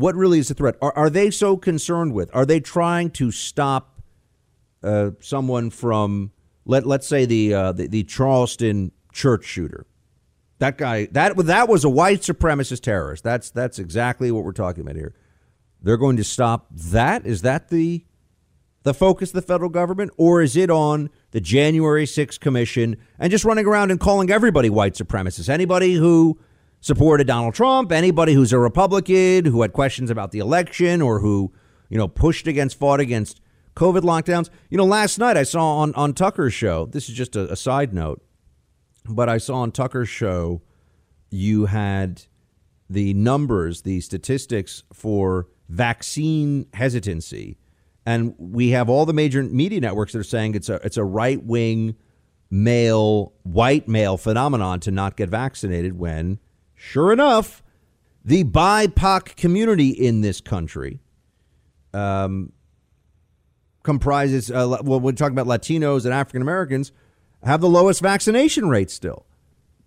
[0.01, 0.77] what really is the threat?
[0.81, 2.35] Are, are they so concerned with?
[2.35, 4.01] Are they trying to stop
[4.83, 6.33] uh, someone from
[6.65, 9.87] let let's say the, uh, the the Charleston church shooter?
[10.59, 13.25] That guy that that was a white supremacist terrorist.
[13.25, 15.15] That's that's exactly what we're talking about here.
[15.83, 17.27] They're going to stop that.
[17.27, 18.05] Is that the
[18.83, 23.31] the focus of the federal government, or is it on the January 6th commission and
[23.31, 25.51] just running around and calling everybody white supremacists?
[25.51, 26.39] Anybody who
[26.81, 31.53] supported Donald Trump, anybody who's a Republican who had questions about the election or who,
[31.89, 33.41] you know, pushed against, fought against
[33.77, 34.49] COVID lockdowns.
[34.71, 37.57] You know, last night I saw on, on Tucker's show, this is just a, a
[37.57, 38.23] side note,
[39.09, 40.63] but I saw on Tucker's show
[41.31, 42.23] you had
[42.89, 47.57] the numbers, the statistics for vaccine hesitancy.
[48.05, 51.05] And we have all the major media networks that are saying it's a it's a
[51.05, 51.95] right wing
[52.51, 56.41] male, white male phenomenon to not get vaccinated when
[56.83, 57.63] Sure enough,
[58.25, 60.99] the BIPOC community in this country
[61.93, 62.53] um,
[63.83, 66.91] comprises, uh, well, we're talking about Latinos and African Americans,
[67.45, 69.27] have the lowest vaccination rate still.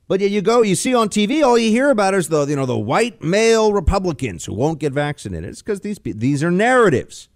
[0.07, 2.67] But you go, you see on TV, all you hear about is the you know
[2.67, 5.49] the white male Republicans who won't get vaccinated.
[5.49, 7.27] It's because these these are narratives,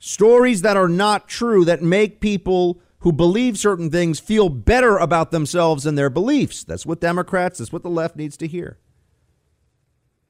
[0.00, 5.30] stories that are not true that make people who believe certain things feel better about
[5.30, 6.64] themselves and their beliefs.
[6.64, 8.78] That's what Democrats, that's what the left needs to hear.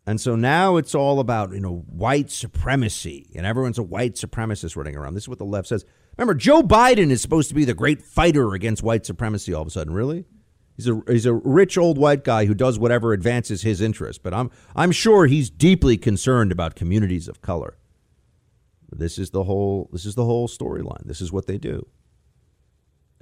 [0.07, 4.75] And so now it's all about, you know, white supremacy, and everyone's a white supremacist
[4.75, 5.15] running around.
[5.15, 5.85] This is what the left says.
[6.19, 9.69] Remember, Joe Biden is supposed to be the great fighter against white supremacy all of
[9.69, 10.25] a sudden, really?
[10.77, 14.35] He's a he's a rich old white guy who does whatever advances his interest, but
[14.35, 17.77] I'm I'm sure he's deeply concerned about communities of color.
[18.91, 21.05] This is the whole this is the whole storyline.
[21.05, 21.87] This is what they do.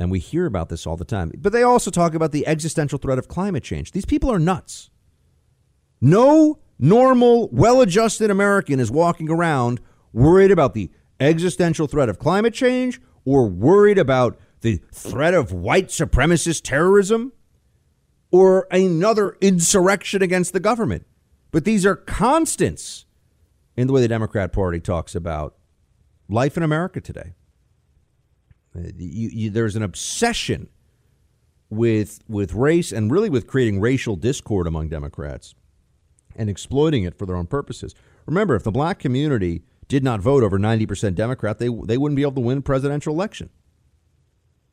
[0.00, 1.30] And we hear about this all the time.
[1.36, 3.92] But they also talk about the existential threat of climate change.
[3.92, 4.90] These people are nuts.
[6.00, 9.78] No normal, well adjusted American is walking around
[10.14, 15.88] worried about the existential threat of climate change or worried about the threat of white
[15.88, 17.32] supremacist terrorism
[18.30, 21.06] or another insurrection against the government.
[21.50, 23.04] But these are constants
[23.76, 25.56] in the way the Democrat Party talks about
[26.26, 27.34] life in America today.
[28.74, 30.68] You, you, there's an obsession
[31.68, 35.54] with with race and really with creating racial discord among Democrats
[36.36, 37.94] and exploiting it for their own purposes.
[38.26, 42.22] Remember, if the black community did not vote over 90% Democrat, they they wouldn't be
[42.22, 43.50] able to win a presidential election.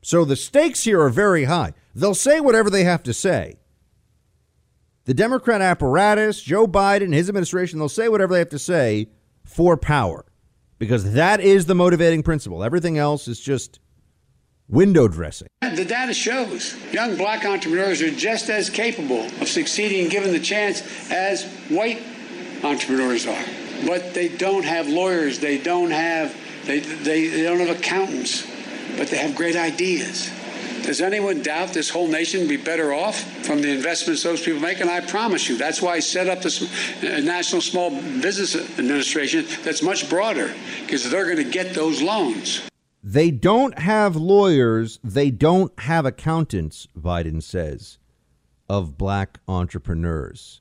[0.01, 1.73] So the stakes here are very high.
[1.95, 3.57] They'll say whatever they have to say.
[5.05, 9.07] The Democrat apparatus, Joe Biden, his administration, they'll say whatever they have to say
[9.43, 10.25] for power
[10.79, 12.63] because that is the motivating principle.
[12.63, 13.79] Everything else is just
[14.69, 15.47] window dressing.
[15.61, 21.11] The data shows young black entrepreneurs are just as capable of succeeding given the chance
[21.11, 22.01] as white
[22.63, 23.45] entrepreneurs are.
[23.85, 28.45] But they don't have lawyers, they don't have they, they, they don't have accountants,
[28.97, 30.29] but they have great ideas.
[30.83, 34.61] Does anyone doubt this whole nation would be better off from the investments those people
[34.61, 34.79] make?
[34.79, 36.61] And I promise you, that's why I set up this
[37.03, 42.61] uh, National Small Business Administration that's much broader, because they're going to get those loans.
[43.09, 47.99] They don't have lawyers, they don't have accountants, Biden says,
[48.67, 50.59] of black entrepreneurs.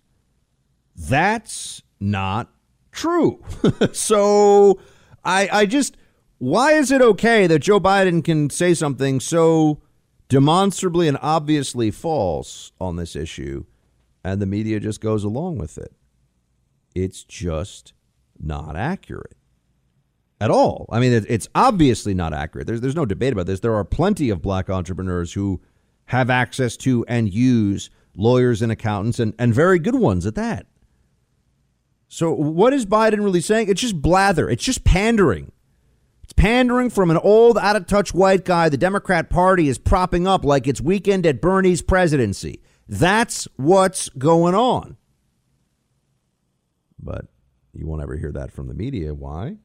[0.95, 2.53] That's not
[2.93, 3.43] true.
[3.93, 4.79] so
[5.25, 5.97] I I just
[6.39, 9.83] why is it okay that Joe Biden can say something so
[10.29, 13.65] demonstrably and obviously false on this issue
[14.23, 15.93] and the media just goes along with it?
[16.95, 17.93] It's just
[18.39, 19.37] not accurate
[20.41, 20.87] at all.
[20.91, 22.67] I mean, it's obviously not accurate.
[22.67, 23.61] There's, there's no debate about this.
[23.61, 25.61] There are plenty of black entrepreneurs who
[26.07, 30.67] have access to and use lawyers and accountants, and, and very good ones at that.
[32.09, 33.69] So, what is Biden really saying?
[33.69, 35.53] It's just blather, it's just pandering.
[36.23, 40.27] It's pandering from an old, out of touch white guy the Democrat Party is propping
[40.27, 42.61] up like it's weekend at Bernie's presidency.
[42.89, 44.97] That's what's going on.
[46.99, 47.27] But
[47.73, 49.15] you won't ever hear that from the media.
[49.15, 49.57] Why?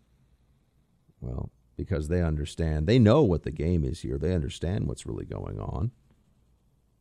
[1.21, 4.17] Well, because they understand, they know what the game is here.
[4.17, 5.91] They understand what's really going on.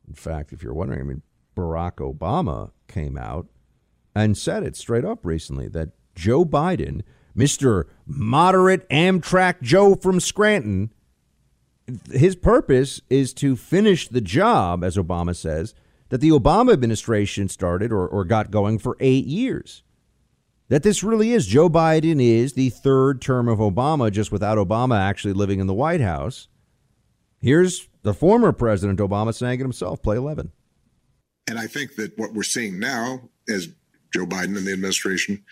[0.06, 1.22] In fact, if you're wondering, I mean,
[1.56, 3.48] Barack Obama came out
[4.14, 7.02] and said it straight up recently that Joe Biden,
[7.36, 7.84] Mr.
[8.06, 10.92] Moderate Amtrak Joe from Scranton,
[12.12, 15.74] his purpose is to finish the job, as Obama says,
[16.08, 19.82] that the Obama administration started or, or got going for eight years
[20.70, 24.98] that this really is Joe Biden is the third term of Obama, just without Obama
[24.98, 26.48] actually living in the White House.
[27.40, 30.52] Here's the former President Obama saying it himself play 11.
[31.48, 33.68] And I think that what we're seeing now as
[34.14, 35.42] Joe Biden and the administration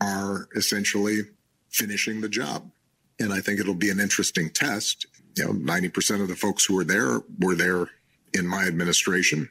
[0.00, 1.22] are essentially
[1.70, 2.70] finishing the job.
[3.18, 5.06] And I think it'll be an interesting test.
[5.36, 7.88] You know, 90% of the folks who were there were there
[8.32, 9.50] in my administration.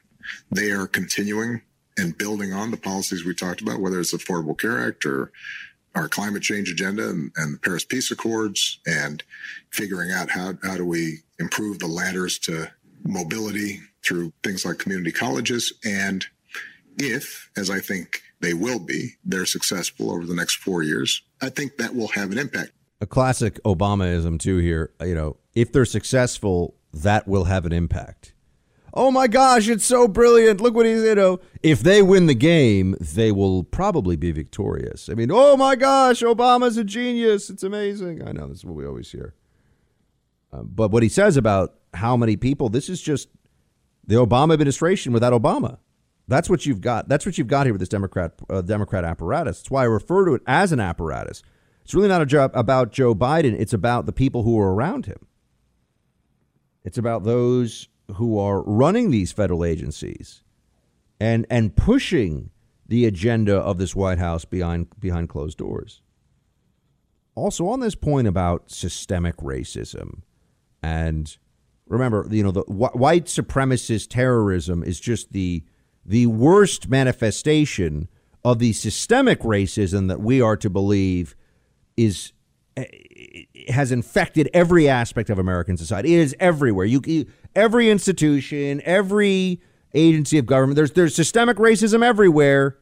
[0.50, 1.60] They are continuing
[1.96, 5.32] and building on the policies we talked about, whether it's Affordable Care Act or
[5.94, 9.22] our climate change agenda and, and, the Paris Peace Accords, and
[9.70, 12.70] figuring out how, how do we improve the ladders to
[13.04, 15.72] mobility through things like community colleges.
[15.84, 16.24] And
[16.98, 21.48] if, as I think they will be, they're successful over the next four years, I
[21.48, 22.72] think that will have an impact.
[23.00, 24.92] A classic Obamaism, too, here.
[25.00, 28.31] You know, if they're successful, that will have an impact
[28.94, 30.60] oh my gosh, it's so brilliant.
[30.60, 35.08] Look what he's, you know, if they win the game, they will probably be victorious.
[35.08, 37.50] I mean, oh my gosh, Obama's a genius.
[37.50, 38.26] It's amazing.
[38.26, 39.34] I know this is what we always hear.
[40.52, 43.28] Uh, but what he says about how many people, this is just
[44.06, 45.78] the Obama administration without Obama.
[46.28, 47.08] That's what you've got.
[47.08, 49.58] That's what you've got here with this Democrat uh, Democrat apparatus.
[49.58, 51.42] That's why I refer to it as an apparatus.
[51.84, 53.58] It's really not a job about Joe Biden.
[53.58, 55.26] It's about the people who are around him.
[56.84, 60.42] It's about those who are running these federal agencies
[61.20, 62.50] and and pushing
[62.86, 66.02] the agenda of this White House behind behind closed doors.
[67.34, 70.22] Also on this point about systemic racism
[70.82, 71.36] and
[71.86, 75.64] remember, you know, the wh- white supremacist terrorism is just the
[76.04, 78.08] the worst manifestation
[78.44, 81.36] of the systemic racism that we are to believe
[81.96, 82.32] is
[83.68, 86.14] has infected every aspect of American society.
[86.14, 86.86] It is everywhere.
[86.86, 89.60] You, you every institution, every
[89.94, 90.76] agency of government.
[90.76, 92.78] There's there's systemic racism everywhere.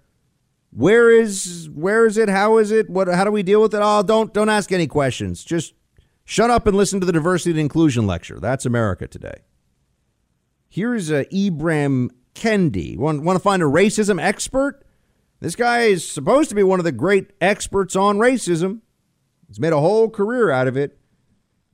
[0.70, 2.28] Where is where is it?
[2.28, 2.88] How is it?
[2.88, 3.08] What?
[3.08, 3.80] How do we deal with it?
[3.82, 5.42] Oh, don't don't ask any questions.
[5.42, 5.74] Just
[6.24, 8.38] shut up and listen to the diversity and inclusion lecture.
[8.38, 9.42] That's America today.
[10.68, 12.96] Here's uh, Ibram Kendi.
[12.96, 14.84] Want want to find a racism expert?
[15.40, 18.80] This guy is supposed to be one of the great experts on racism.
[19.50, 20.96] He's made a whole career out of it.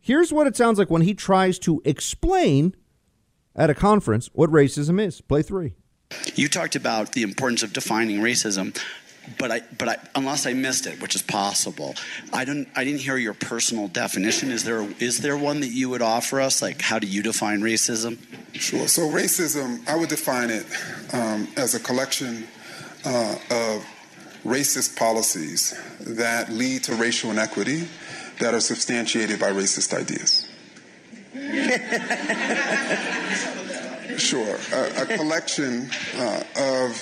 [0.00, 2.74] Here's what it sounds like when he tries to explain
[3.54, 5.20] at a conference what racism is.
[5.20, 5.74] Play three.
[6.34, 8.74] You talked about the importance of defining racism,
[9.38, 11.94] but I, but I, unless I missed it, which is possible,
[12.32, 14.50] I didn't, I didn't hear your personal definition.
[14.50, 16.62] Is there, is there one that you would offer us?
[16.62, 18.16] Like, how do you define racism?
[18.54, 18.88] Sure.
[18.88, 20.64] So racism, I would define it
[21.12, 22.46] um, as a collection
[23.04, 23.84] uh, of
[24.46, 27.88] racist policies that lead to racial inequity
[28.38, 30.48] that are substantiated by racist ideas.
[34.18, 34.58] Sure.
[34.72, 36.92] A, a collection uh, of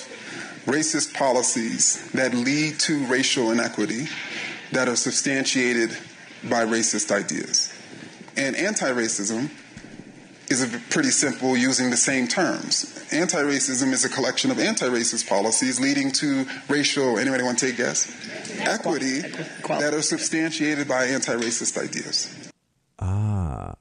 [0.65, 4.07] racist policies that lead to racial inequity
[4.71, 5.91] that are substantiated
[6.43, 7.71] by racist ideas.
[8.35, 9.49] And anti racism
[10.49, 13.05] is pretty simple using the same terms.
[13.11, 17.65] Anti racism is a collection of anti racist policies leading to racial, anybody want to
[17.67, 18.11] take a guess?
[18.59, 19.21] Equity
[19.67, 22.51] that are substantiated by anti racist ideas.
[22.99, 23.75] Ah.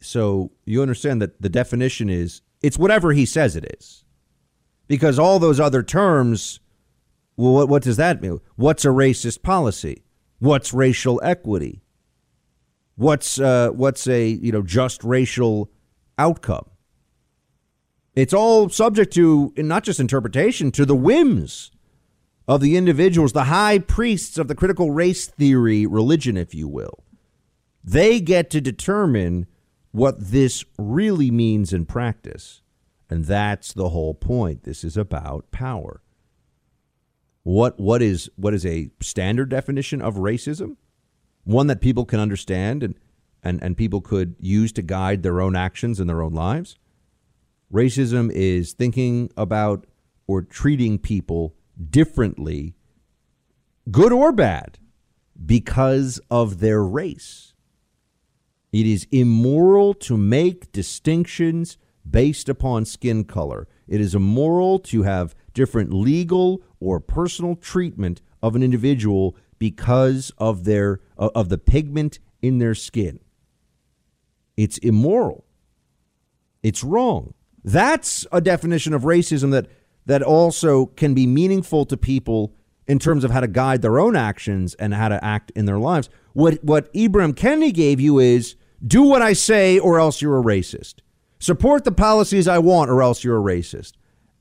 [0.00, 4.04] So you understand that the definition is it's whatever he says it is.
[4.88, 6.60] Because all those other terms,
[7.36, 8.38] well, what, what does that mean?
[8.54, 10.04] What's a racist policy?
[10.38, 11.82] What's racial equity?
[12.94, 15.70] What's uh, what's a you know just racial
[16.18, 16.66] outcome?
[18.14, 21.70] It's all subject to not just interpretation, to the whims
[22.48, 27.04] of the individuals, the high priests of the critical race theory religion, if you will.
[27.84, 29.46] They get to determine
[29.92, 32.62] what this really means in practice.
[33.08, 34.64] And that's the whole point.
[34.64, 36.02] This is about power.
[37.44, 40.76] What what is what is a standard definition of racism?
[41.44, 42.96] One that people can understand and
[43.46, 46.76] and, and people could use to guide their own actions in their own lives.
[47.72, 49.86] Racism is thinking about
[50.26, 51.54] or treating people
[51.90, 52.74] differently,
[53.90, 54.78] good or bad,
[55.44, 57.54] because of their race.
[58.72, 61.78] It is immoral to make distinctions
[62.08, 63.68] based upon skin color.
[63.86, 70.64] It is immoral to have different legal or personal treatment of an individual because of
[70.64, 73.20] their of the pigment in their skin.
[74.56, 75.44] It's immoral.
[76.62, 77.34] It's wrong.
[77.64, 79.66] That's a definition of racism that
[80.06, 82.54] that also can be meaningful to people
[82.86, 85.78] in terms of how to guide their own actions and how to act in their
[85.78, 86.08] lives.
[86.32, 88.54] What what Ibram Kendi gave you is
[88.86, 90.96] do what I say, or else you're a racist.
[91.38, 93.92] Support the policies I want, or else you're a racist.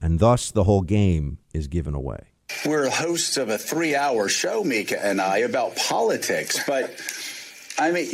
[0.01, 2.19] And thus, the whole game is given away.
[2.65, 6.59] We're hosts of a three hour show, Mika and I, about politics.
[6.67, 6.91] But,
[7.79, 8.07] I mean,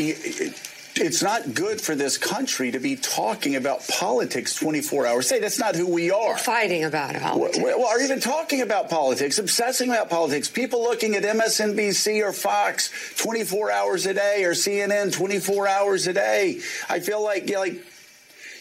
[0.96, 5.40] it's not good for this country to be talking about politics 24 hours a day.
[5.40, 6.38] That's not who we are.
[6.38, 7.60] Fighting about politics.
[7.64, 10.50] Well, or even talking about politics, obsessing about politics.
[10.50, 16.14] People looking at MSNBC or Fox 24 hours a day or CNN 24 hours a
[16.14, 16.60] day.
[16.90, 17.86] I feel like, you know, like,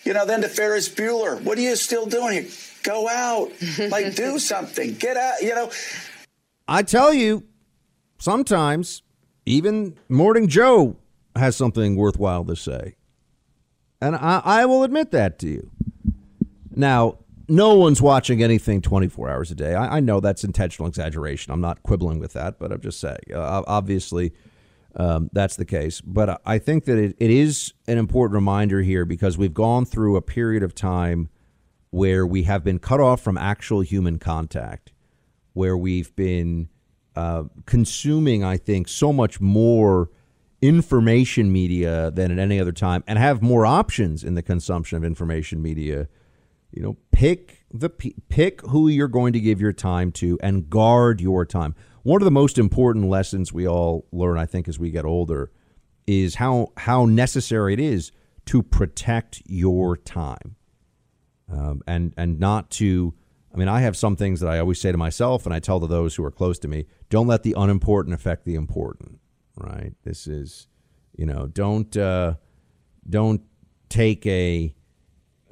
[0.05, 2.53] you know, then to Ferris Bueller, what are you still doing here?
[2.83, 3.51] Go out,
[3.91, 5.71] like do something, get out, you know.
[6.67, 7.45] I tell you,
[8.19, 9.03] sometimes
[9.45, 10.97] even Morning Joe
[11.37, 12.97] has something worthwhile to say.
[14.01, 15.71] And I, I will admit that to you.
[16.75, 17.19] Now,
[17.49, 19.75] no one's watching anything 24 hours a day.
[19.75, 21.53] I, I, know that's intentional exaggeration.
[21.53, 23.19] I'm not quibbling with that, but I'm just saying.
[23.35, 24.33] Uh, obviously,
[24.97, 26.01] um, that's the case.
[26.01, 30.17] But I think that it, it is an important reminder here because we've gone through
[30.17, 31.29] a period of time
[31.91, 34.93] where we have been cut off from actual human contact,
[35.53, 36.69] where we've been
[37.17, 40.09] uh, consuming, I think, so much more
[40.63, 45.05] information media than at any other time and have more options in the consumption of
[45.05, 46.09] information media.
[46.71, 51.21] You know, pick the pick who you're going to give your time to and guard
[51.21, 51.75] your time.
[52.03, 55.51] One of the most important lessons we all learn, I think, as we get older,
[56.07, 58.13] is how how necessary it is
[58.47, 60.57] to protect your time,
[61.53, 63.15] um, and and not to.
[63.53, 65.81] I mean, I have some things that I always say to myself, and I tell
[65.81, 69.20] to those who are close to me: don't let the unimportant affect the important.
[69.61, 69.93] Right?
[70.05, 70.67] This is,
[71.17, 72.35] you know, don't uh,
[73.09, 73.43] don't
[73.89, 74.75] take a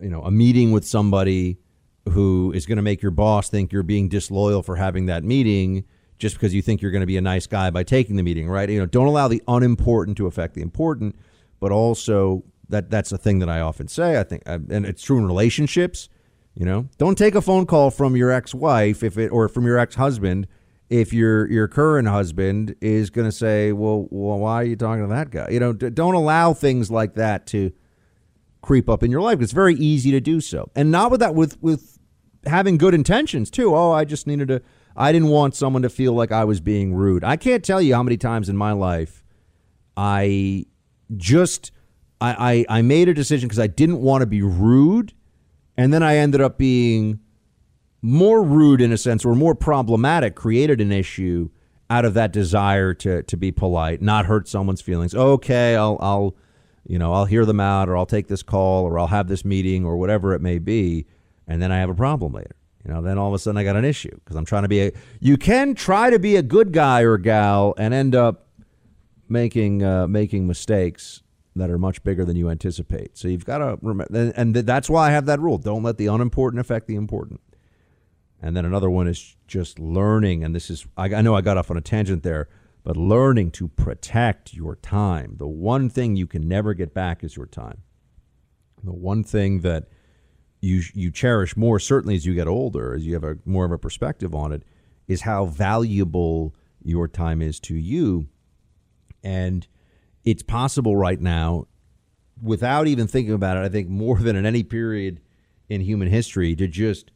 [0.00, 1.58] you know a meeting with somebody
[2.08, 5.84] who is going to make your boss think you're being disloyal for having that meeting
[6.18, 8.48] just because you think you're going to be a nice guy by taking the meeting,
[8.48, 8.68] right?
[8.68, 11.16] You know, don't allow the unimportant to affect the important,
[11.60, 14.18] but also that that's a thing that I often say.
[14.18, 16.08] I think, uh, and it's true in relationships.
[16.54, 19.78] You know, don't take a phone call from your ex-wife if it or from your
[19.78, 20.48] ex-husband
[20.90, 25.02] if your your current husband is going to say, well, well, why are you talking
[25.02, 25.48] to that guy?
[25.50, 27.72] You know, d- don't allow things like that to
[28.62, 29.40] creep up in your life.
[29.40, 31.98] It's very easy to do so, and not with that with with
[32.46, 33.74] having good intentions too.
[33.74, 34.62] Oh, I just needed to.
[34.96, 37.22] I didn't want someone to feel like I was being rude.
[37.22, 39.22] I can't tell you how many times in my life
[39.96, 40.64] I
[41.16, 41.70] just
[42.20, 45.12] I I, I made a decision because I didn't want to be rude,
[45.76, 47.20] and then I ended up being
[48.02, 51.50] more rude in a sense or more problematic, created an issue
[51.90, 55.14] out of that desire to to be polite, not hurt someone's feelings.
[55.14, 56.36] Okay, I'll I'll
[56.86, 59.44] you know, I'll hear them out or I'll take this call or I'll have this
[59.44, 61.06] meeting or whatever it may be,
[61.46, 62.56] and then I have a problem later.
[62.84, 64.68] You know, then all of a sudden I got an issue because I'm trying to
[64.68, 64.92] be a.
[65.20, 68.46] You can try to be a good guy or gal and end up
[69.28, 71.22] making uh, making mistakes
[71.56, 73.18] that are much bigger than you anticipate.
[73.18, 76.06] So you've got to remember, and that's why I have that rule: don't let the
[76.06, 77.40] unimportant affect the important.
[78.40, 81.56] And then another one is just learning, and this is I, I know I got
[81.56, 82.48] off on a tangent there
[82.88, 85.34] but learning to protect your time.
[85.36, 87.82] The one thing you can never get back is your time.
[88.82, 89.88] The one thing that
[90.62, 93.72] you you cherish more, certainly as you get older, as you have a more of
[93.72, 94.62] a perspective on it,
[95.06, 98.28] is how valuable your time is to you.
[99.22, 99.66] And
[100.24, 101.66] it's possible right now,
[102.42, 105.20] without even thinking about it, I think more than in any period
[105.68, 107.10] in human history, to just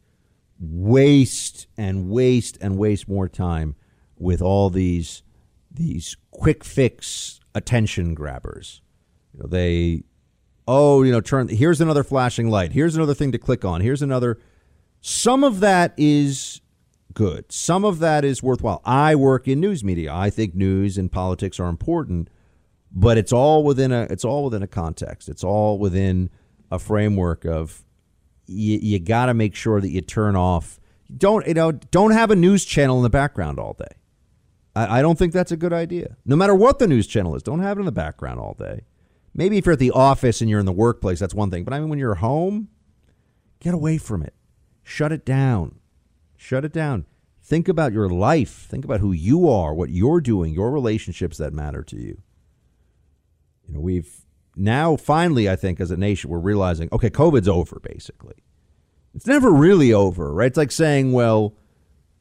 [0.63, 3.75] waste and waste and waste more time
[4.17, 5.23] with all these
[5.69, 8.81] these quick fix attention grabbers.
[9.33, 10.03] You know, they
[10.67, 12.71] oh, you know, turn here's another flashing light.
[12.71, 13.81] Here's another thing to click on.
[13.81, 14.39] Here's another
[15.01, 16.61] some of that is
[17.13, 17.51] good.
[17.51, 18.81] Some of that is worthwhile.
[18.85, 20.13] I work in news media.
[20.13, 22.29] I think news and politics are important,
[22.91, 25.27] but it's all within a it's all within a context.
[25.27, 26.29] It's all within
[26.71, 27.83] a framework of
[28.45, 30.79] you, you got to make sure that you turn off
[31.15, 33.95] don't you know don't have a news channel in the background all day
[34.75, 36.17] I, I don't think that's a good idea.
[36.25, 38.85] No matter what the news channel is, don't have it in the background all day.
[39.33, 41.63] Maybe if you're at the office and you're in the workplace, that's one thing.
[41.63, 42.69] But I mean, when you're home,
[43.59, 44.33] get away from it.
[44.83, 45.79] Shut it down.
[46.37, 47.05] Shut it down.
[47.41, 48.67] Think about your life.
[48.69, 52.21] Think about who you are, what you're doing, your relationships that matter to you.
[53.67, 54.22] You know, we've
[54.55, 58.35] now finally, I think, as a nation, we're realizing, okay, COVID's over, basically.
[59.15, 60.47] It's never really over, right?
[60.47, 61.55] It's like saying, well,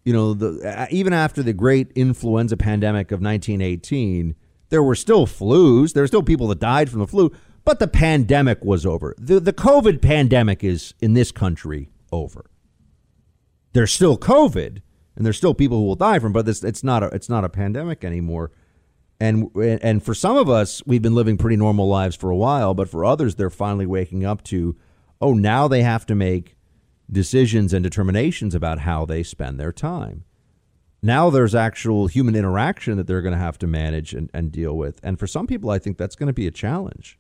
[0.05, 4.35] you know, the, even after the great influenza pandemic of 1918,
[4.71, 5.93] there were still flus.
[5.93, 7.31] There were still people that died from the flu,
[7.65, 9.15] but the pandemic was over.
[9.19, 12.51] The, the COVID pandemic is in this country over.
[13.73, 14.83] There's still COVID,
[15.17, 17.49] and there's still people who will die from, but it's not a, it's not a
[17.49, 18.51] pandemic anymore.
[19.23, 22.75] And and for some of us, we've been living pretty normal lives for a while,
[22.75, 24.75] but for others, they're finally waking up to,
[25.21, 26.57] oh, now they have to make
[27.09, 30.25] decisions and determinations about how they spend their time.
[31.03, 34.77] Now there's actual human interaction that they're going to have to manage and, and deal
[34.77, 34.99] with.
[35.05, 37.17] And for some people, I think that's going to be a challenge.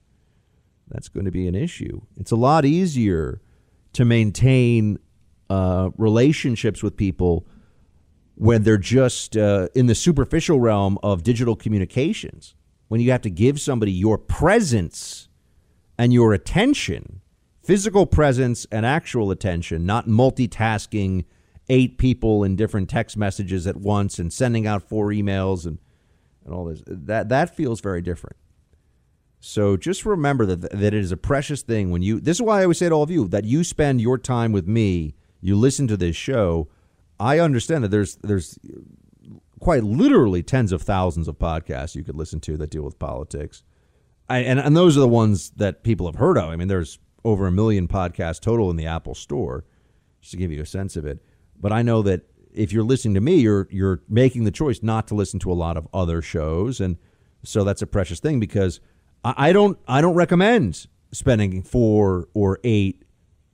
[0.89, 2.01] That's going to be an issue.
[2.17, 3.41] It's a lot easier
[3.93, 4.99] to maintain
[5.49, 7.47] uh, relationships with people
[8.35, 12.55] when they're just uh, in the superficial realm of digital communications.
[12.89, 15.28] When you have to give somebody your presence
[15.97, 17.22] and your attention
[17.62, 21.24] physical presence and actual attention, not multitasking
[21.68, 25.78] eight people in different text messages at once and sending out four emails and,
[26.45, 26.83] and all this.
[26.87, 28.37] That that feels very different.
[29.41, 32.61] So just remember that that it is a precious thing when you this is why
[32.61, 35.57] I always say to all of you that you spend your time with me, you
[35.57, 36.68] listen to this show.
[37.23, 38.59] I understand that there's there's
[39.61, 43.62] quite literally tens of thousands of podcasts you could listen to that deal with politics.
[44.29, 46.51] I, and, and those are the ones that people have heard of.
[46.51, 49.64] I mean, there's over a million podcasts total in the Apple Store,
[50.20, 51.25] just to give you a sense of it.
[51.61, 55.07] But I know that if you're listening to me, you're you're making the choice not
[55.09, 56.97] to listen to a lot of other shows, and
[57.45, 58.81] so that's a precious thing because
[59.25, 63.05] I, I don't I don't recommend spending four or eight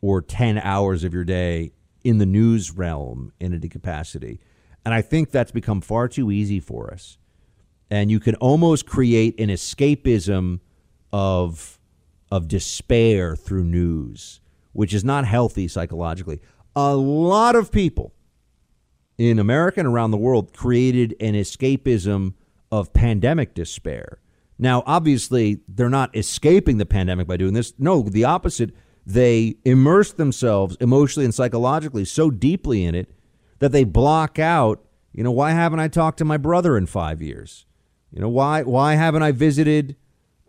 [0.01, 1.73] or ten hours of your day
[2.05, 4.41] in the news realm in any capacity.
[4.85, 7.19] And I think that's become far too easy for us.
[7.91, 10.61] And you can almost create an escapism
[11.13, 11.79] of
[12.31, 14.41] of despair through news,
[14.73, 16.41] which is not healthy psychologically.
[16.77, 18.13] A lot of people
[19.17, 22.35] in America and around the world created an escapism
[22.71, 24.21] of pandemic despair.
[24.59, 27.73] Now, obviously, they're not escaping the pandemic by doing this.
[27.79, 28.75] No, the opposite.
[29.09, 33.11] They immerse themselves emotionally and psychologically so deeply in it
[33.59, 37.21] that they block out, you know, why haven't I talked to my brother in five
[37.21, 37.67] years?
[38.13, 39.97] You know, why why haven't I visited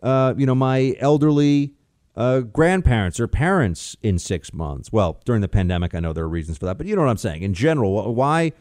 [0.02, 1.74] uh, you know, my elderly
[2.16, 4.92] uh, grandparents or parents in six months.
[4.92, 7.10] Well, during the pandemic, I know there are reasons for that, but you know what
[7.10, 7.42] I'm saying.
[7.42, 8.52] In general, why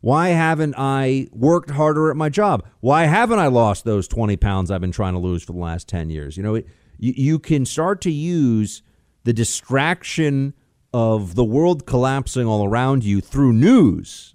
[0.00, 2.64] why haven't I worked harder at my job?
[2.80, 5.86] Why haven't I lost those 20 pounds I've been trying to lose for the last
[5.86, 6.36] 10 years?
[6.36, 6.66] You know, it,
[6.98, 8.82] you, you can start to use
[9.24, 10.54] the distraction
[10.92, 14.34] of the world collapsing all around you through news,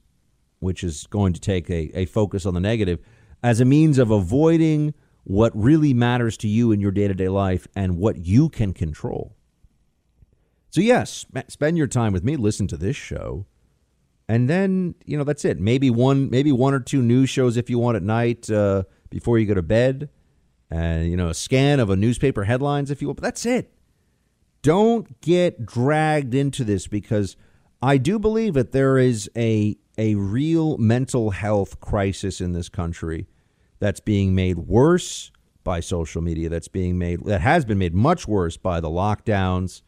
[0.60, 3.00] which is going to take a, a focus on the negative,
[3.44, 7.28] as a means of avoiding what really matters to you in your day to day
[7.28, 9.36] life and what you can control.
[10.70, 13.46] So, yes, spend your time with me, listen to this show.
[14.30, 15.60] And then, you know, that's it.
[15.60, 19.40] Maybe one, maybe one or two news shows if you want at night uh, before
[19.40, 20.10] you go to bed.
[20.70, 23.18] And, you know, a scan of a newspaper headlines if you want.
[23.18, 23.72] But that's it.
[24.62, 27.36] Don't get dragged into this because
[27.82, 33.28] I do believe that there is a, a real mental health crisis in this country
[33.80, 35.32] that's being made worse
[35.64, 39.82] by social media, that's being made that has been made much worse by the lockdowns,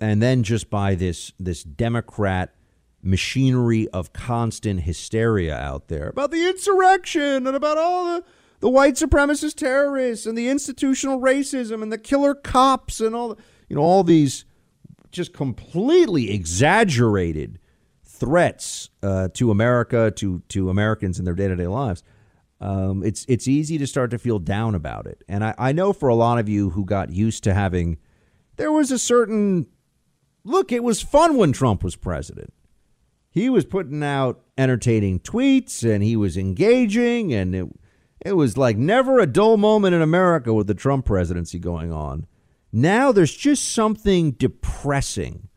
[0.00, 2.54] and then just by this this Democrat
[3.02, 8.24] machinery of constant hysteria out there about the insurrection and about all the
[8.60, 13.38] the white supremacist terrorists and the institutional racism and the killer cops and all
[13.68, 14.44] you know all these
[15.10, 17.58] just completely exaggerated
[18.04, 22.02] threats uh, to America to to Americans in their day to day lives
[22.60, 25.22] um, it's it's easy to start to feel down about it.
[25.28, 27.98] And I, I know for a lot of you who got used to having,
[28.56, 29.66] there was a certain
[30.44, 30.72] look.
[30.72, 32.52] It was fun when Trump was president.
[33.30, 37.66] He was putting out entertaining tweets and he was engaging, and it
[38.24, 42.26] it was like never a dull moment in America with the Trump presidency going on.
[42.76, 45.48] Now there's just something depressing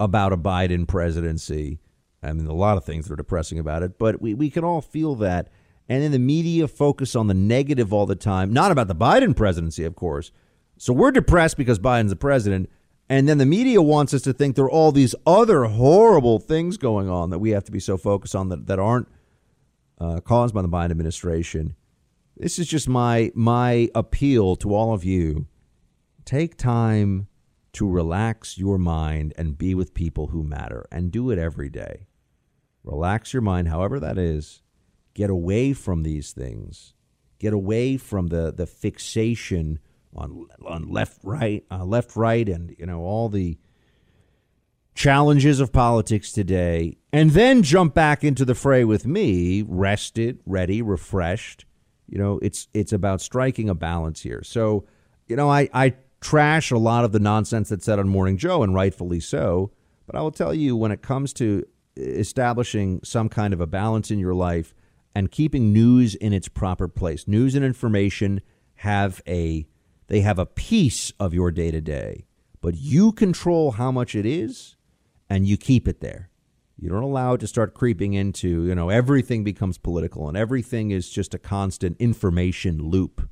[0.00, 1.78] about a Biden presidency.
[2.20, 4.80] I mean, a lot of things are depressing about it, but we, we can all
[4.80, 5.52] feel that
[5.88, 9.36] and then the media focus on the negative all the time, not about the Biden
[9.36, 10.32] presidency, of course.
[10.76, 12.68] So we're depressed because Biden's the president.
[13.08, 16.76] And then the media wants us to think there are all these other horrible things
[16.76, 19.06] going on that we have to be so focused on that, that aren't
[20.00, 21.76] uh, caused by the Biden administration.
[22.36, 25.46] This is just my my appeal to all of you.
[26.24, 27.28] Take time
[27.74, 32.06] to relax your mind and be with people who matter and do it every day.
[32.82, 34.62] Relax your mind, however that is.
[35.14, 36.94] Get away from these things,
[37.38, 39.78] get away from the the fixation
[40.16, 43.58] on on left right uh, left right and you know all the
[44.94, 50.82] challenges of politics today and then jump back into the fray with me rested ready
[50.82, 51.64] refreshed.
[52.08, 54.42] You know it's it's about striking a balance here.
[54.42, 54.84] So
[55.28, 55.94] you know i i
[56.24, 59.70] trash a lot of the nonsense that's said on morning joe and rightfully so
[60.06, 61.64] but i will tell you when it comes to
[61.96, 64.74] establishing some kind of a balance in your life
[65.14, 67.28] and keeping news in its proper place.
[67.28, 68.40] News and information
[68.76, 69.66] have a
[70.06, 72.26] they have a piece of your day to day,
[72.60, 74.76] but you control how much it is
[75.30, 76.28] and you keep it there.
[76.76, 80.90] You don't allow it to start creeping into, you know, everything becomes political and everything
[80.90, 83.28] is just a constant information loop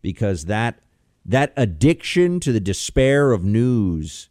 [0.00, 0.80] because that
[1.24, 4.28] that addiction to the despair of news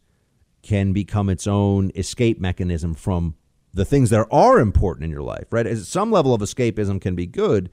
[0.62, 3.34] can become its own escape mechanism from
[3.74, 5.66] the things that are important in your life, right?
[5.66, 7.70] As Some level of escapism can be good,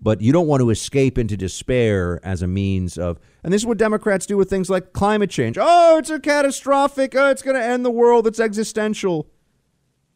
[0.00, 3.66] but you don't want to escape into despair as a means of, and this is
[3.66, 5.56] what Democrats do with things like climate change.
[5.60, 7.14] Oh, it's a catastrophic.
[7.14, 8.26] Oh, it's going to end the world.
[8.26, 9.30] It's existential.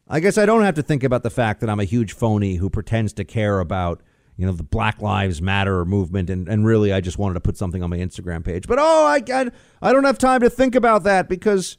[0.07, 2.55] I guess I don't have to think about the fact that I'm a huge phony
[2.55, 4.01] who pretends to care about,
[4.37, 7.57] you know, the Black Lives Matter movement, and, and really I just wanted to put
[7.57, 8.67] something on my Instagram page.
[8.67, 11.77] But oh, I, I, I don't have time to think about that because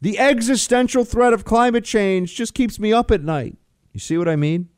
[0.00, 3.56] the existential threat of climate change just keeps me up at night.
[3.92, 4.68] You see what I mean?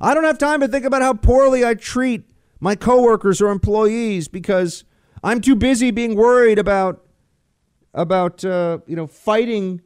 [0.00, 2.24] I don't have time to think about how poorly I treat
[2.58, 4.84] my coworkers or employees because
[5.22, 7.04] I'm too busy being worried about
[7.94, 9.82] about uh, you know fighting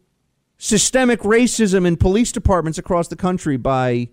[0.58, 4.08] systemic racism in police departments across the country by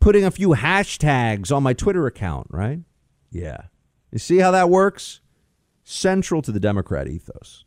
[0.00, 2.80] putting a few hashtags on my Twitter account, right?
[3.30, 3.62] Yeah.
[4.10, 5.20] You see how that works?
[5.82, 7.64] Central to the Democrat ethos.